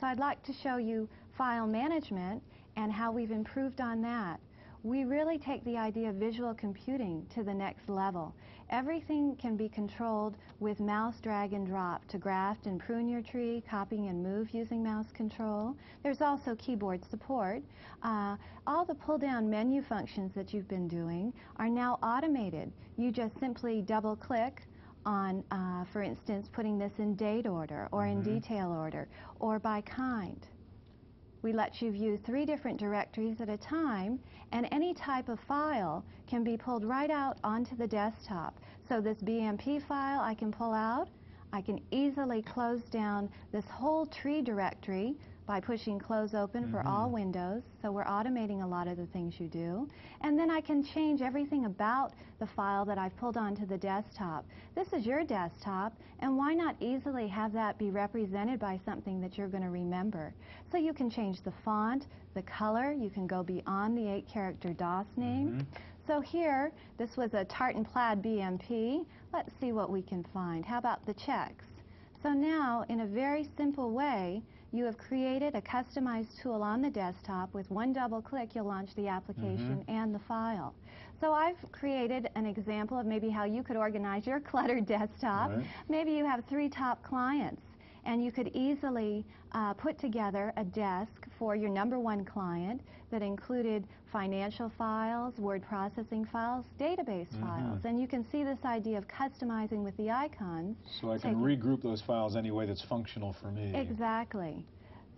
So 0.00 0.06
I'd 0.06 0.18
like 0.18 0.42
to 0.44 0.52
show 0.52 0.76
you 0.76 1.08
file 1.38 1.66
management 1.66 2.42
and 2.76 2.92
how 2.92 3.12
we've 3.12 3.30
improved 3.30 3.80
on 3.80 4.02
that. 4.02 4.40
We 4.82 5.04
really 5.04 5.38
take 5.38 5.64
the 5.64 5.78
idea 5.78 6.10
of 6.10 6.16
visual 6.16 6.52
computing 6.52 7.26
to 7.34 7.42
the 7.42 7.54
next 7.54 7.88
level. 7.88 8.34
Everything 8.74 9.36
can 9.36 9.56
be 9.56 9.68
controlled 9.68 10.36
with 10.58 10.80
mouse 10.80 11.20
drag 11.20 11.52
and 11.52 11.64
drop 11.64 12.04
to 12.08 12.18
graft 12.18 12.66
and 12.66 12.80
prune 12.80 13.08
your 13.08 13.22
tree, 13.22 13.62
copying 13.70 14.08
and 14.08 14.20
move 14.20 14.52
using 14.52 14.82
mouse 14.82 15.12
control. 15.12 15.76
There's 16.02 16.20
also 16.20 16.56
keyboard 16.56 17.08
support. 17.08 17.62
Uh, 18.02 18.36
all 18.66 18.84
the 18.84 18.96
pull-down 18.96 19.48
menu 19.48 19.80
functions 19.80 20.32
that 20.34 20.52
you've 20.52 20.66
been 20.66 20.88
doing 20.88 21.32
are 21.58 21.68
now 21.68 22.00
automated. 22.02 22.72
You 22.96 23.12
just 23.12 23.38
simply 23.38 23.80
double-click 23.80 24.62
on, 25.06 25.44
uh, 25.52 25.84
for 25.92 26.02
instance, 26.02 26.48
putting 26.52 26.76
this 26.76 26.98
in 26.98 27.14
date 27.14 27.46
order 27.46 27.88
or 27.92 28.06
in 28.06 28.22
detail 28.22 28.72
order 28.72 29.06
or 29.38 29.60
by 29.60 29.82
kind. 29.82 30.48
We 31.44 31.52
let 31.52 31.82
you 31.82 31.92
view 31.92 32.16
three 32.16 32.46
different 32.46 32.80
directories 32.80 33.42
at 33.42 33.50
a 33.50 33.58
time, 33.58 34.18
and 34.52 34.66
any 34.72 34.94
type 34.94 35.28
of 35.28 35.38
file 35.40 36.02
can 36.26 36.42
be 36.42 36.56
pulled 36.56 36.86
right 36.86 37.10
out 37.10 37.36
onto 37.44 37.76
the 37.76 37.86
desktop. 37.86 38.58
So 38.88 39.02
this 39.02 39.18
BMP 39.18 39.86
file 39.86 40.22
I 40.22 40.32
can 40.32 40.50
pull 40.50 40.72
out. 40.72 41.10
I 41.52 41.60
can 41.60 41.82
easily 41.90 42.40
close 42.40 42.84
down 42.84 43.28
this 43.52 43.68
whole 43.68 44.06
tree 44.06 44.40
directory 44.40 45.16
by 45.46 45.60
pushing 45.60 45.98
close 45.98 46.34
open 46.34 46.70
for 46.70 46.78
mm-hmm. 46.78 46.88
all 46.88 47.10
windows. 47.10 47.62
So 47.82 47.92
we're 47.92 48.04
automating 48.04 48.62
a 48.62 48.66
lot 48.66 48.88
of 48.88 48.96
the 48.96 49.06
things 49.06 49.34
you 49.38 49.46
do. 49.46 49.88
And 50.22 50.38
then 50.38 50.50
I 50.50 50.60
can 50.60 50.82
change 50.82 51.20
everything 51.20 51.66
about 51.66 52.12
the 52.38 52.46
file 52.46 52.84
that 52.86 52.98
I've 52.98 53.16
pulled 53.18 53.36
onto 53.36 53.66
the 53.66 53.76
desktop. 53.76 54.46
This 54.74 54.92
is 54.92 55.06
your 55.06 55.22
desktop, 55.24 55.92
and 56.20 56.36
why 56.36 56.54
not 56.54 56.76
easily 56.80 57.28
have 57.28 57.52
that 57.52 57.78
be 57.78 57.90
represented 57.90 58.58
by 58.58 58.80
something 58.84 59.20
that 59.20 59.36
you're 59.36 59.48
going 59.48 59.62
to 59.62 59.70
remember? 59.70 60.32
So 60.72 60.78
you 60.78 60.92
can 60.92 61.10
change 61.10 61.42
the 61.42 61.52
font, 61.64 62.06
the 62.34 62.42
color, 62.42 62.92
you 62.92 63.10
can 63.10 63.26
go 63.26 63.42
beyond 63.42 63.96
the 63.96 64.08
eight 64.08 64.26
character 64.26 64.70
DOS 64.70 65.06
name. 65.16 65.48
Mm-hmm. 65.48 65.82
So 66.06 66.20
here, 66.20 66.70
this 66.98 67.16
was 67.16 67.32
a 67.32 67.44
tartan 67.44 67.84
plaid 67.84 68.22
BMP. 68.22 69.06
Let's 69.32 69.52
see 69.60 69.72
what 69.72 69.90
we 69.90 70.02
can 70.02 70.24
find. 70.34 70.64
How 70.64 70.78
about 70.78 71.04
the 71.06 71.14
checks? 71.14 71.64
So 72.22 72.32
now, 72.32 72.84
in 72.88 73.00
a 73.00 73.06
very 73.06 73.48
simple 73.56 73.90
way, 73.90 74.42
you 74.74 74.84
have 74.84 74.98
created 74.98 75.54
a 75.54 75.60
customized 75.60 76.40
tool 76.42 76.60
on 76.60 76.82
the 76.82 76.90
desktop. 76.90 77.54
With 77.54 77.70
one 77.70 77.92
double 77.92 78.20
click, 78.20 78.56
you'll 78.56 78.64
launch 78.64 78.92
the 78.96 79.06
application 79.06 79.78
mm-hmm. 79.78 79.90
and 79.90 80.12
the 80.12 80.18
file. 80.18 80.74
So 81.20 81.32
I've 81.32 81.56
created 81.70 82.28
an 82.34 82.44
example 82.44 82.98
of 82.98 83.06
maybe 83.06 83.30
how 83.30 83.44
you 83.44 83.62
could 83.62 83.76
organize 83.76 84.26
your 84.26 84.40
cluttered 84.50 84.84
desktop. 84.84 85.50
Right. 85.50 85.64
Maybe 85.88 86.10
you 86.10 86.24
have 86.26 86.44
three 86.46 86.68
top 86.68 87.00
clients, 87.04 87.62
and 88.06 88.24
you 88.24 88.30
could 88.30 88.50
easily 88.54 89.24
uh, 89.52 89.72
put 89.74 89.98
together 89.98 90.52
a 90.56 90.64
desk 90.64 91.26
for 91.38 91.56
your 91.56 91.70
number 91.70 91.98
one 91.98 92.24
client 92.24 92.80
that 93.10 93.22
included 93.22 93.86
financial 94.12 94.70
files, 94.76 95.36
word 95.38 95.62
processing 95.62 96.24
files, 96.24 96.64
database 96.78 97.28
files. 97.40 97.84
And 97.84 98.00
you 98.00 98.06
can 98.06 98.24
see 98.30 98.44
this 98.44 98.58
idea 98.64 98.98
of 98.98 99.06
customizing 99.08 99.82
with 99.82 99.96
the 99.96 100.10
icons. 100.10 100.76
So 101.00 101.10
I 101.10 101.18
can 101.18 101.36
regroup 101.36 101.82
those 101.82 102.00
files 102.00 102.36
any 102.36 102.50
way 102.50 102.66
that's 102.66 102.82
functional 102.82 103.32
for 103.32 103.50
me. 103.50 103.74
Exactly. 103.74 104.64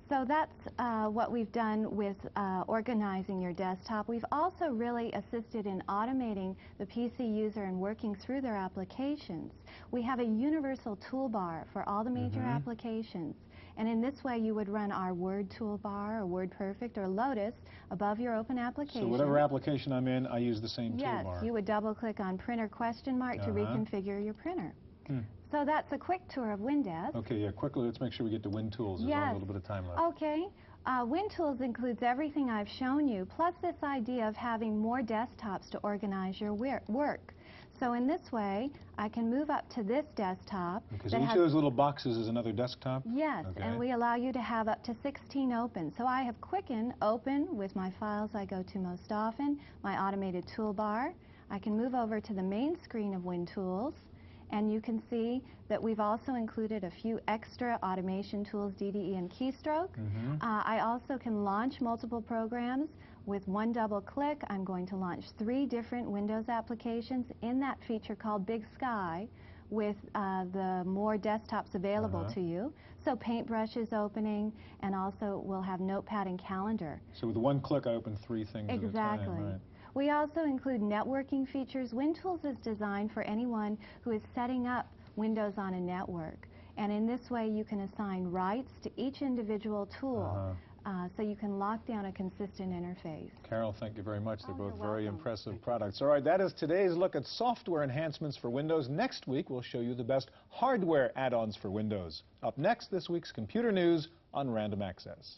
So 0.09 0.25
that's 0.25 0.55
uh, 0.79 1.07
what 1.07 1.33
we've 1.33 1.51
done 1.51 1.95
with 1.97 2.17
uh, 2.37 2.63
organizing 2.69 3.41
your 3.41 3.53
desktop. 3.53 4.07
We've 4.07 4.25
also 4.31 4.67
really 4.67 5.11
assisted 5.13 5.67
in 5.67 5.83
automating 5.89 6.55
the 6.79 6.87
PC 6.87 7.35
user 7.37 7.65
and 7.65 7.81
working 7.81 8.15
through 8.15 8.41
their 8.43 8.55
applications. 8.57 9.53
We 9.91 10.03
have 10.03 10.21
a 10.21 10.25
universal 10.25 10.97
toolbar 10.99 11.65
for 11.73 11.89
all 11.89 12.05
the 12.05 12.11
major 12.11 12.39
Mhm. 12.41 12.55
applications. 12.55 13.35
And 13.77 13.89
in 13.89 14.01
this 14.01 14.23
way, 14.23 14.39
you 14.39 14.55
would 14.55 14.69
run 14.69 14.93
our 14.93 15.13
Word 15.13 15.51
toolbar 15.51 16.21
or 16.23 16.25
WordPerfect 16.27 16.97
or 16.99 17.09
Lotus 17.09 17.55
above 17.91 18.21
your 18.21 18.35
open 18.37 18.59
application. 18.59 19.01
So 19.03 19.09
whatever 19.09 19.39
application 19.39 19.93
I'm 19.93 20.07
in, 20.07 20.29
I 20.29 20.39
use 20.39 20.61
the 20.61 20.69
same 20.69 20.97
Yes, 20.97 21.25
toolbar. 21.27 21.45
you 21.45 21.53
would 21.53 21.65
double-click 21.65 22.21
on 22.21 22.39
printer 22.39 22.69
question 22.69 23.19
mark 23.19 23.43
to 23.43 23.51
Uh-huh. 23.51 23.57
reconfigure 23.77 24.25
your 24.25 24.35
printer. 24.35 24.73
Hmm. 25.09 25.21
So 25.51 25.65
that's 25.65 25.93
a 25.93 25.99
quick 25.99 26.27
tour 26.29 26.51
of 26.53 26.61
Windesk. 26.61 27.15
Okay, 27.15 27.37
yeah, 27.37 27.51
quickly, 27.53 27.85
let's 27.87 28.01
make 28.01 28.13
sure 28.13 28.25
we 28.25 28.31
get 28.31 28.43
to 28.43 28.51
WinTools. 28.51 28.99
There's 28.99 29.01
only 29.03 29.09
Yes. 29.13 29.31
a 29.31 29.33
little 29.35 29.47
bit 29.47 29.57
of 29.57 29.65
time 29.65 29.87
left. 29.89 30.01
Okay. 30.01 30.49
Uh, 30.87 31.05
WinTools 31.05 31.61
includes 31.61 32.03
everything 32.03 32.51
I've 32.51 32.69
shown 32.69 33.09
you, 33.09 33.27
plus 33.27 33.55
this 33.63 33.77
idea 33.83 34.27
of 34.29 34.37
having 34.37 34.79
more 34.79 35.01
desktops 35.03 35.69
to 35.71 35.79
organize 35.79 36.41
your 36.41 36.55
work. 36.55 37.35
So 37.79 37.93
in 37.93 38.07
this 38.07 38.33
way, 38.33 38.71
I 38.97 39.09
can 39.09 39.29
move 39.31 39.51
up 39.51 39.69
to 39.75 39.83
this 39.83 40.07
desktop. 40.15 40.83
Okay, 40.95 41.09
so 41.11 41.23
each 41.23 41.31
of 41.31 41.37
those 41.37 41.55
little 41.55 41.71
boxes 41.71 42.17
is 42.17 42.29
another 42.29 42.53
desktop? 42.53 43.03
Yes, 43.05 43.45
Okay. 43.47 43.63
and 43.63 43.79
we 43.79 43.91
allow 43.93 44.15
you 44.15 44.33
to 44.33 44.41
have 44.41 44.67
up 44.69 44.83
to 44.85 44.95
16 45.03 45.53
open. 45.53 45.93
So 45.93 46.07
I 46.07 46.23
have 46.23 46.41
Quicken 46.41 46.95
open 47.03 47.55
with 47.57 47.77
my 47.77 47.91
files 47.91 48.31
I 48.35 48.47
go 48.47 48.63
to 48.63 48.79
most 48.79 49.13
often, 49.13 49.59
my 49.83 49.99
automated 50.03 50.47
toolbar. 50.47 51.13
I 51.51 51.59
can 51.59 51.77
move 51.77 51.95
over 51.95 52.21
to 52.21 52.33
the 52.33 52.43
main 52.43 52.77
screen 52.83 53.13
of 53.15 53.23
WinTools, 53.23 53.93
and 54.51 54.73
you 54.73 54.81
can 54.81 55.01
see 55.11 55.43
that 55.69 55.83
we've 55.83 56.01
also 56.01 56.35
included 56.35 56.85
a 56.85 56.91
few 56.91 57.21
extra 57.29 57.79
automation 57.83 58.45
tools, 58.45 58.73
DDE 58.75 59.17
and 59.17 59.31
keystroke. 59.31 59.91
Mhm. 59.99 60.37
Uh, 60.41 60.63
I 60.65 60.81
also 60.81 61.19
can 61.19 61.45
launch 61.45 61.81
multiple 61.81 62.21
programs. 62.23 62.89
With 63.27 63.49
one 63.49 63.73
double 63.73 64.01
click, 64.01 64.43
I'm 64.49 64.63
going 64.65 64.87
to 64.87 64.97
launch 64.97 65.31
three 65.33 65.67
different 65.67 66.09
Windows 66.09 66.49
applications 66.49 67.27
in 67.43 67.59
that 67.61 67.83
feature 67.83 68.15
called 68.15 68.47
Big 68.47 68.65
Sky 68.75 69.29
with 69.69 69.97
uh, 70.15 70.45
the 70.53 70.85
more 70.85 71.19
desktops 71.19 71.75
available 71.75 72.21
Uh-huh. 72.21 72.35
to 72.35 72.41
you. 72.41 72.73
So 73.05 73.17
Paintbrush 73.17 73.77
is 73.77 73.93
opening, 73.93 74.53
and 74.81 74.95
also 74.95 75.43
we'll 75.45 75.61
have 75.63 75.81
Notepad 75.81 76.29
and 76.29 76.39
Calendar. 76.39 77.01
So 77.13 77.27
with 77.27 77.37
one 77.37 77.61
click, 77.61 77.89
I 77.89 77.95
open 77.95 78.15
three 78.17 78.45
things 78.45 78.71
at 78.71 78.77
a 78.77 78.87
Exactly. 78.87 79.27
time, 79.27 79.45
right? 79.53 79.61
We 79.97 80.11
also 80.11 80.43
include 80.43 80.83
networking 80.83 81.49
features. 81.49 81.93
WinTools 81.93 82.45
is 82.45 82.59
designed 82.63 83.13
for 83.13 83.23
anyone 83.23 83.79
who 84.03 84.11
is 84.11 84.21
setting 84.35 84.67
up 84.67 84.93
Windows 85.17 85.55
on 85.57 85.73
a 85.73 85.81
network. 85.81 86.47
And 86.77 86.93
in 86.93 87.07
this 87.07 87.31
way, 87.31 87.49
you 87.49 87.65
can 87.65 87.81
assign 87.81 88.25
rights 88.25 88.71
to 88.83 88.91
each 88.99 89.23
individual 89.23 89.89
tool. 89.99 90.31
Uh-huh. 90.37 90.53
Uh, 90.85 91.09
so 91.17 91.23
you 91.23 91.35
can 91.35 91.59
lock 91.59 91.85
down 91.87 92.05
a 92.05 92.13
consistent 92.13 92.73
interface. 92.73 93.31
Carol, 93.49 93.75
thank 93.81 93.97
you 93.97 94.03
very 94.03 94.21
much. 94.21 94.41
They're 94.43 94.55
Oh, 94.55 94.69
both 94.69 94.79
very 94.79 95.05
welcome. 95.05 95.17
impressive 95.17 95.63
products. 95.63 96.03
All 96.03 96.09
right, 96.09 96.23
that 96.23 96.43
is 96.43 96.53
today's 96.53 96.93
look 96.93 97.17
at 97.17 97.25
software 97.25 97.83
enhancements 97.83 98.37
for 98.37 98.51
Windows. 98.51 98.91
Next 98.91 99.27
week, 99.27 99.49
we'll 99.49 99.63
show 99.63 99.81
you 99.81 99.95
the 99.95 100.05
best 100.05 100.31
hardware 100.51 101.11
add-ons 101.17 101.57
for 101.57 101.71
Windows. 101.71 102.23
Up 102.43 102.59
next, 102.59 102.91
this 102.91 103.09
week's 103.09 103.33
computer 103.33 103.73
news 103.73 104.09
on 104.35 104.51
Random 104.51 104.83
Access. 104.83 105.37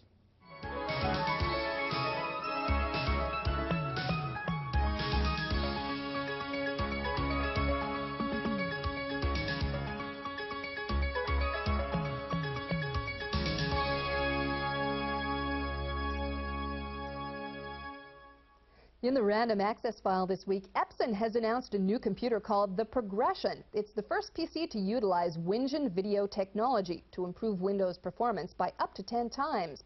In 19.00 19.14
the 19.14 19.22
random 19.22 19.61
access 19.61 20.00
file 20.00 20.26
this 20.26 20.44
week, 20.44 20.64
Epson 20.74 21.14
has 21.14 21.37
announced 21.37 21.72
a 21.72 21.78
new 21.78 22.00
computer 22.00 22.40
called 22.40 22.76
the 22.76 22.84
Progression. 22.84 23.62
It's 23.72 23.92
the 23.92 24.02
first 24.02 24.34
PC 24.34 24.68
to 24.70 24.80
utilize 24.80 25.38
Wingine 25.38 25.88
video 25.88 26.26
technology 26.26 27.04
to 27.12 27.24
improve 27.24 27.62
Windows 27.62 27.96
performance 27.96 28.54
by 28.54 28.72
up 28.80 28.94
to 28.94 29.04
10 29.04 29.30
times. 29.30 29.84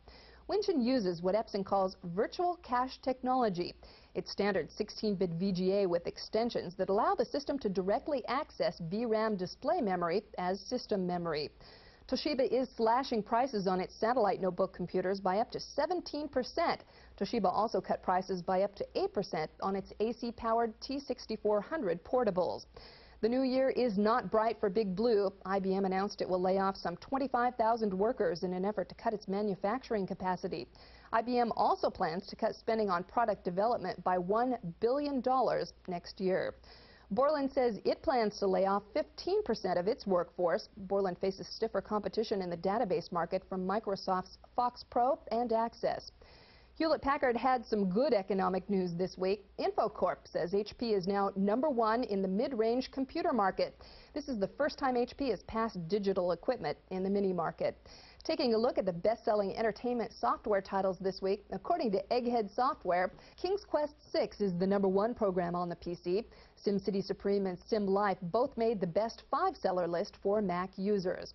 Wingine 0.48 0.82
uses 0.82 1.20
what 1.20 1.34
Epson 1.34 1.62
calls 1.62 1.98
virtual 2.14 2.56
cache 2.62 3.02
technology. 3.02 3.74
It's 4.14 4.32
standard 4.32 4.70
16-bit 4.70 5.38
VGA 5.38 5.86
with 5.86 6.06
extensions 6.06 6.74
that 6.76 6.88
allow 6.88 7.14
the 7.14 7.26
system 7.26 7.58
to 7.58 7.68
directly 7.68 8.24
access 8.28 8.80
VRAM 8.80 9.36
display 9.36 9.82
memory 9.82 10.22
as 10.38 10.58
system 10.58 11.06
memory. 11.06 11.50
Toshiba 12.08 12.50
is 12.50 12.68
slashing 12.76 13.22
prices 13.22 13.66
on 13.66 13.80
its 13.80 13.94
satellite 13.94 14.40
notebook 14.40 14.74
computers 14.74 15.20
by 15.20 15.38
up 15.38 15.50
to 15.50 15.58
17%. 15.58 16.78
Toshiba 17.18 17.52
also 17.52 17.80
cut 17.80 18.02
prices 18.02 18.42
by 18.42 18.62
up 18.62 18.74
to 18.76 18.86
8% 18.96 19.48
on 19.62 19.76
its 19.76 19.92
AC-powered 20.00 20.72
T6400 20.80 22.00
portables. 22.00 22.66
The 23.22 23.28
new 23.28 23.42
year 23.42 23.70
is 23.70 23.98
not 23.98 24.32
bright 24.32 24.58
for 24.58 24.68
Big 24.68 24.96
Blue. 24.96 25.32
IBM 25.46 25.86
announced 25.86 26.20
it 26.20 26.28
will 26.28 26.40
lay 26.40 26.58
off 26.58 26.76
some 26.76 26.96
25,000 26.96 27.94
workers 27.94 28.42
in 28.42 28.52
an 28.52 28.64
effort 28.64 28.88
to 28.88 28.96
cut 28.96 29.14
its 29.14 29.28
manufacturing 29.28 30.08
capacity. 30.08 30.66
IBM 31.12 31.52
also 31.56 31.88
plans 31.88 32.26
to 32.26 32.34
cut 32.34 32.56
spending 32.56 32.90
on 32.90 33.04
product 33.04 33.44
development 33.44 34.02
by 34.02 34.18
$1 34.18 34.58
billion 34.80 35.22
next 35.86 36.20
year. 36.20 36.54
Borland 37.12 37.52
says 37.52 37.78
it 37.84 38.02
plans 38.02 38.38
to 38.38 38.46
lay 38.46 38.64
off 38.64 38.82
15% 38.96 39.78
of 39.78 39.86
its 39.86 40.06
workforce. 40.06 40.70
Borland 40.76 41.18
faces 41.18 41.46
stiffer 41.46 41.82
competition 41.82 42.40
in 42.40 42.48
the 42.48 42.56
database 42.56 43.12
market 43.12 43.44
from 43.48 43.68
Microsoft's 43.68 44.38
Fox 44.56 44.82
Pro 44.90 45.18
and 45.30 45.52
Access. 45.52 46.10
Hewlett-Packard 46.82 47.36
had 47.36 47.64
some 47.64 47.88
good 47.88 48.12
economic 48.12 48.68
news 48.68 48.92
this 48.92 49.16
week. 49.16 49.46
Infocorp 49.60 50.16
says 50.24 50.52
HP 50.52 50.98
is 50.98 51.06
now 51.06 51.30
number 51.36 51.70
one 51.70 52.02
in 52.02 52.22
the 52.22 52.26
mid-range 52.26 52.90
computer 52.90 53.32
market. 53.32 53.80
This 54.14 54.28
is 54.28 54.40
the 54.40 54.48
first 54.58 54.78
time 54.80 54.96
HP 54.96 55.30
has 55.30 55.44
passed 55.44 55.78
digital 55.86 56.32
equipment 56.32 56.76
in 56.90 57.04
the 57.04 57.08
mini 57.08 57.32
market. 57.32 57.78
Taking 58.24 58.54
a 58.54 58.58
look 58.58 58.78
at 58.78 58.84
the 58.84 58.92
best-selling 58.92 59.56
entertainment 59.56 60.12
software 60.12 60.60
titles 60.60 60.98
this 60.98 61.22
week, 61.22 61.44
according 61.52 61.92
to 61.92 62.02
Egghead 62.10 62.52
Software, 62.52 63.12
King's 63.40 63.64
Quest 63.64 63.94
VI 64.12 64.30
is 64.40 64.52
the 64.58 64.66
number 64.66 64.88
one 64.88 65.14
program 65.14 65.54
on 65.54 65.68
the 65.68 65.76
PC. 65.76 66.24
SimCity 66.66 67.04
Supreme 67.04 67.46
and 67.46 67.58
Sim 67.68 67.86
Life 67.86 68.18
both 68.22 68.56
made 68.56 68.80
the 68.80 68.88
best 68.88 69.22
five-seller 69.30 69.86
list 69.86 70.16
for 70.20 70.42
Mac 70.42 70.70
users. 70.76 71.34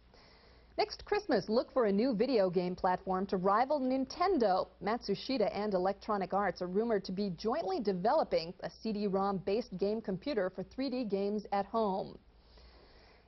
Next 0.77 1.05
Christmas, 1.05 1.49
look 1.49 1.73
for 1.73 1.85
a 1.85 1.91
new 1.91 2.13
video 2.13 2.51
game 2.51 2.75
platform 2.75 3.25
to 3.27 3.37
rival 3.37 3.79
Nintendo. 3.79 4.67
Matsushita 4.83 5.49
and 5.51 5.73
Electronic 5.73 6.35
Arts 6.35 6.61
are 6.61 6.67
rumored 6.67 7.03
to 7.05 7.11
be 7.11 7.31
jointly 7.31 7.79
developing 7.79 8.53
a 8.59 8.69
CD-ROM-based 8.69 9.75
game 9.79 10.01
computer 10.01 10.51
for 10.51 10.63
3D 10.63 11.09
games 11.09 11.47
at 11.51 11.65
home. 11.65 12.19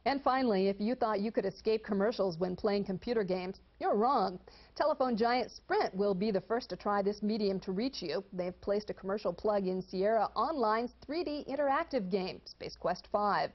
And 0.05 0.21
finally, 0.23 0.67
if 0.67 0.79
you 0.79 0.93
thought 0.93 1.21
you 1.21 1.31
could 1.31 1.45
escape 1.45 1.83
commercials 1.83 2.38
when 2.38 2.55
playing 2.55 2.85
computer 2.85 3.23
games, 3.23 3.59
you're 3.79 3.95
wrong. 3.95 4.39
Telephone 4.75 5.17
giant 5.17 5.51
Sprint 5.51 5.93
will 5.95 6.13
be 6.13 6.29
the 6.29 6.41
first 6.41 6.69
to 6.69 6.75
try 6.75 7.01
this 7.01 7.23
medium 7.23 7.59
to 7.62 7.71
reach 7.71 8.03
you. 8.03 8.23
They've 8.31 8.59
placed 8.62 8.91
a 8.91 8.93
commercial 8.93 9.33
plug 9.33 9.65
in 9.65 9.81
Sierra 9.81 10.29
Online's 10.35 10.91
3D 11.07 11.47
interactive 11.49 12.12
game, 12.12 12.41
Space 12.45 12.77
Quest 12.79 13.07
5. 13.12 13.49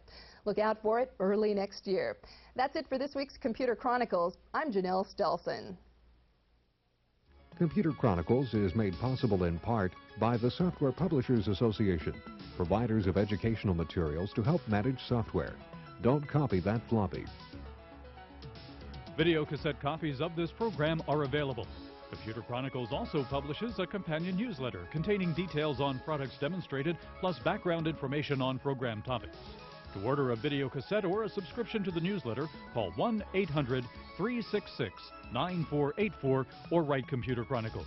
Look 0.45 0.59
out 0.59 0.83
for 0.83 1.01
it 1.01 1.11
early 1.21 1.55
next 1.55 1.87
year. 1.87 2.19
That's 2.55 2.77
it 2.77 2.87
for 2.89 2.99
this 2.99 3.15
week's 3.15 3.39
Computer 3.39 3.75
Chronicles. 3.75 4.37
I'm 4.53 4.71
Janelle 4.71 5.07
Stelson. 5.07 5.77
Computer 7.57 7.93
Chronicles 7.93 8.53
is 8.53 8.75
made 8.75 8.95
possible 9.01 9.45
in 9.45 9.59
part 9.59 9.93
by 10.21 10.37
the 10.37 10.51
Software 10.51 10.93
Publishers 10.93 11.49
Association, 11.49 12.15
providers 12.57 13.07
of 13.07 13.17
educational 13.17 13.75
materials 13.75 14.33
to 14.35 14.43
help 14.43 14.61
manage 14.69 14.99
software. 15.09 15.55
Don't 16.03 16.29
copy 16.29 16.61
that 16.61 16.83
floppy. 16.89 17.25
Video 19.17 19.47
cassette 19.47 19.81
copies 19.81 20.21
of 20.21 20.37
this 20.37 20.51
program 20.51 21.01
are 21.09 21.23
available. 21.23 21.67
Computer 22.11 22.43
Chronicles 22.43 22.93
also 22.93 23.25
publishes 23.25 23.79
a 23.79 23.87
companion 23.87 24.37
newsletter 24.37 24.87
containing 24.93 25.33
details 25.33 25.81
on 25.81 26.01
products 26.05 26.37
demonstrated, 26.39 26.99
plus 27.21 27.39
background 27.39 27.87
information 27.87 28.43
on 28.43 28.59
program 28.59 29.01
topics. 29.03 29.37
To 29.95 30.05
order 30.05 30.33
a 30.33 30.37
video 30.37 30.69
cassette 30.69 31.05
or 31.05 31.23
a 31.23 31.29
subscription 31.29 31.85
to 31.85 31.93
the 31.93 32.01
newsletter, 32.01 32.49
call 32.73 32.91
1 32.97 33.23
800 33.33 33.85
366 34.17 34.93
9484 35.33 36.47
or 36.73 36.83
write 36.83 37.07
Computer 37.07 37.45
Chronicles. 37.45 37.87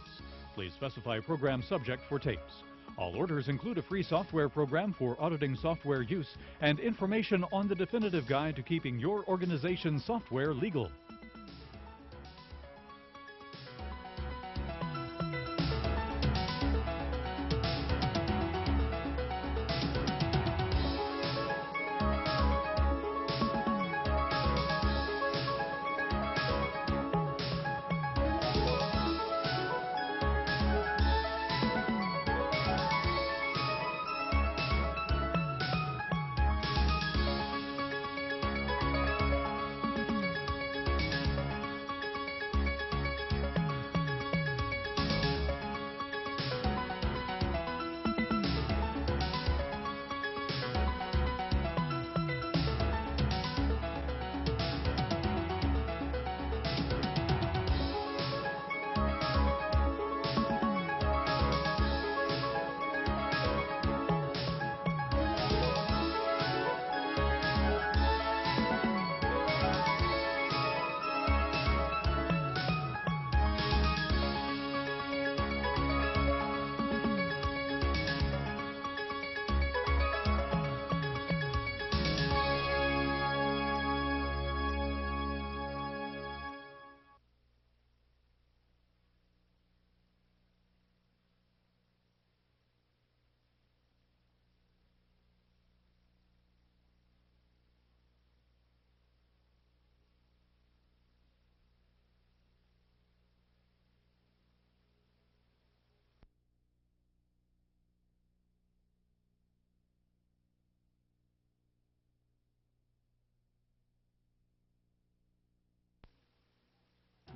Please 0.55 0.71
specify 0.73 1.19
program 1.19 1.61
subject 1.61 2.01
for 2.07 2.17
tapes. 2.17 2.63
All 2.97 3.13
orders 3.17 3.49
include 3.49 3.77
a 3.77 3.81
free 3.81 4.03
software 4.03 4.47
program 4.47 4.95
for 4.97 5.17
auditing 5.19 5.57
software 5.57 6.01
use 6.01 6.37
and 6.61 6.79
information 6.79 7.43
on 7.51 7.67
the 7.67 7.75
definitive 7.75 8.25
guide 8.25 8.55
to 8.55 8.63
keeping 8.63 8.97
your 8.97 9.25
organization's 9.27 10.05
software 10.05 10.53
legal. 10.53 10.89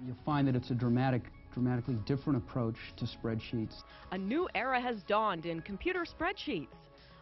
You'll 0.05 0.17
find 0.25 0.47
that 0.47 0.55
it's 0.55 0.71
a 0.71 0.75
dramatic, 0.75 1.23
dramatically 1.53 1.95
different 2.05 2.37
approach 2.37 2.77
to 2.97 3.05
spreadsheets. 3.05 3.83
A 4.11 4.17
new 4.17 4.47
era 4.55 4.79
has 4.79 5.03
dawned 5.03 5.45
in 5.45 5.61
computer 5.61 6.05
spreadsheets. 6.05 6.67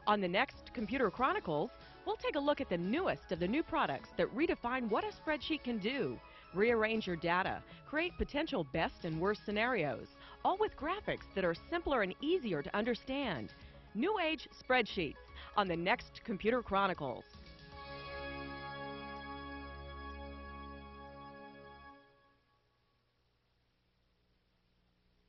On 0.08 0.22
the 0.22 0.28
next 0.28 0.74
Computer 0.74 1.12
Chronicles, 1.12 1.70
we'll 2.06 2.16
take 2.16 2.36
a 2.36 2.40
look 2.40 2.62
at 2.62 2.70
the 2.70 2.78
newest 2.78 3.32
of 3.32 3.40
the 3.40 3.48
new 3.48 3.62
products 3.62 4.10
that 4.18 4.34
redefine 4.36 4.90
what 4.90 5.04
a 5.04 5.08
spreadsheet 5.08 5.64
can 5.64 5.78
do. 5.78 6.20
Rearrange 6.56 7.06
your 7.06 7.16
data, 7.16 7.62
create 7.88 8.18
potential 8.18 8.66
best 8.74 9.06
and 9.06 9.20
worst 9.20 9.46
scenarios, 9.46 10.08
all 10.44 10.58
with 10.58 10.76
graphics 10.78 11.26
that 11.36 11.46
are 11.46 11.56
simpler 11.70 12.02
and 12.02 12.16
easier 12.22 12.64
to 12.64 12.76
understand. 12.76 13.54
New 13.94 14.18
Age 14.20 14.48
Spreadsheets 14.64 15.16
on 15.58 15.68
the 15.68 15.76
next 15.76 16.24
Computer 16.24 16.64
Chronicles. 16.64 17.26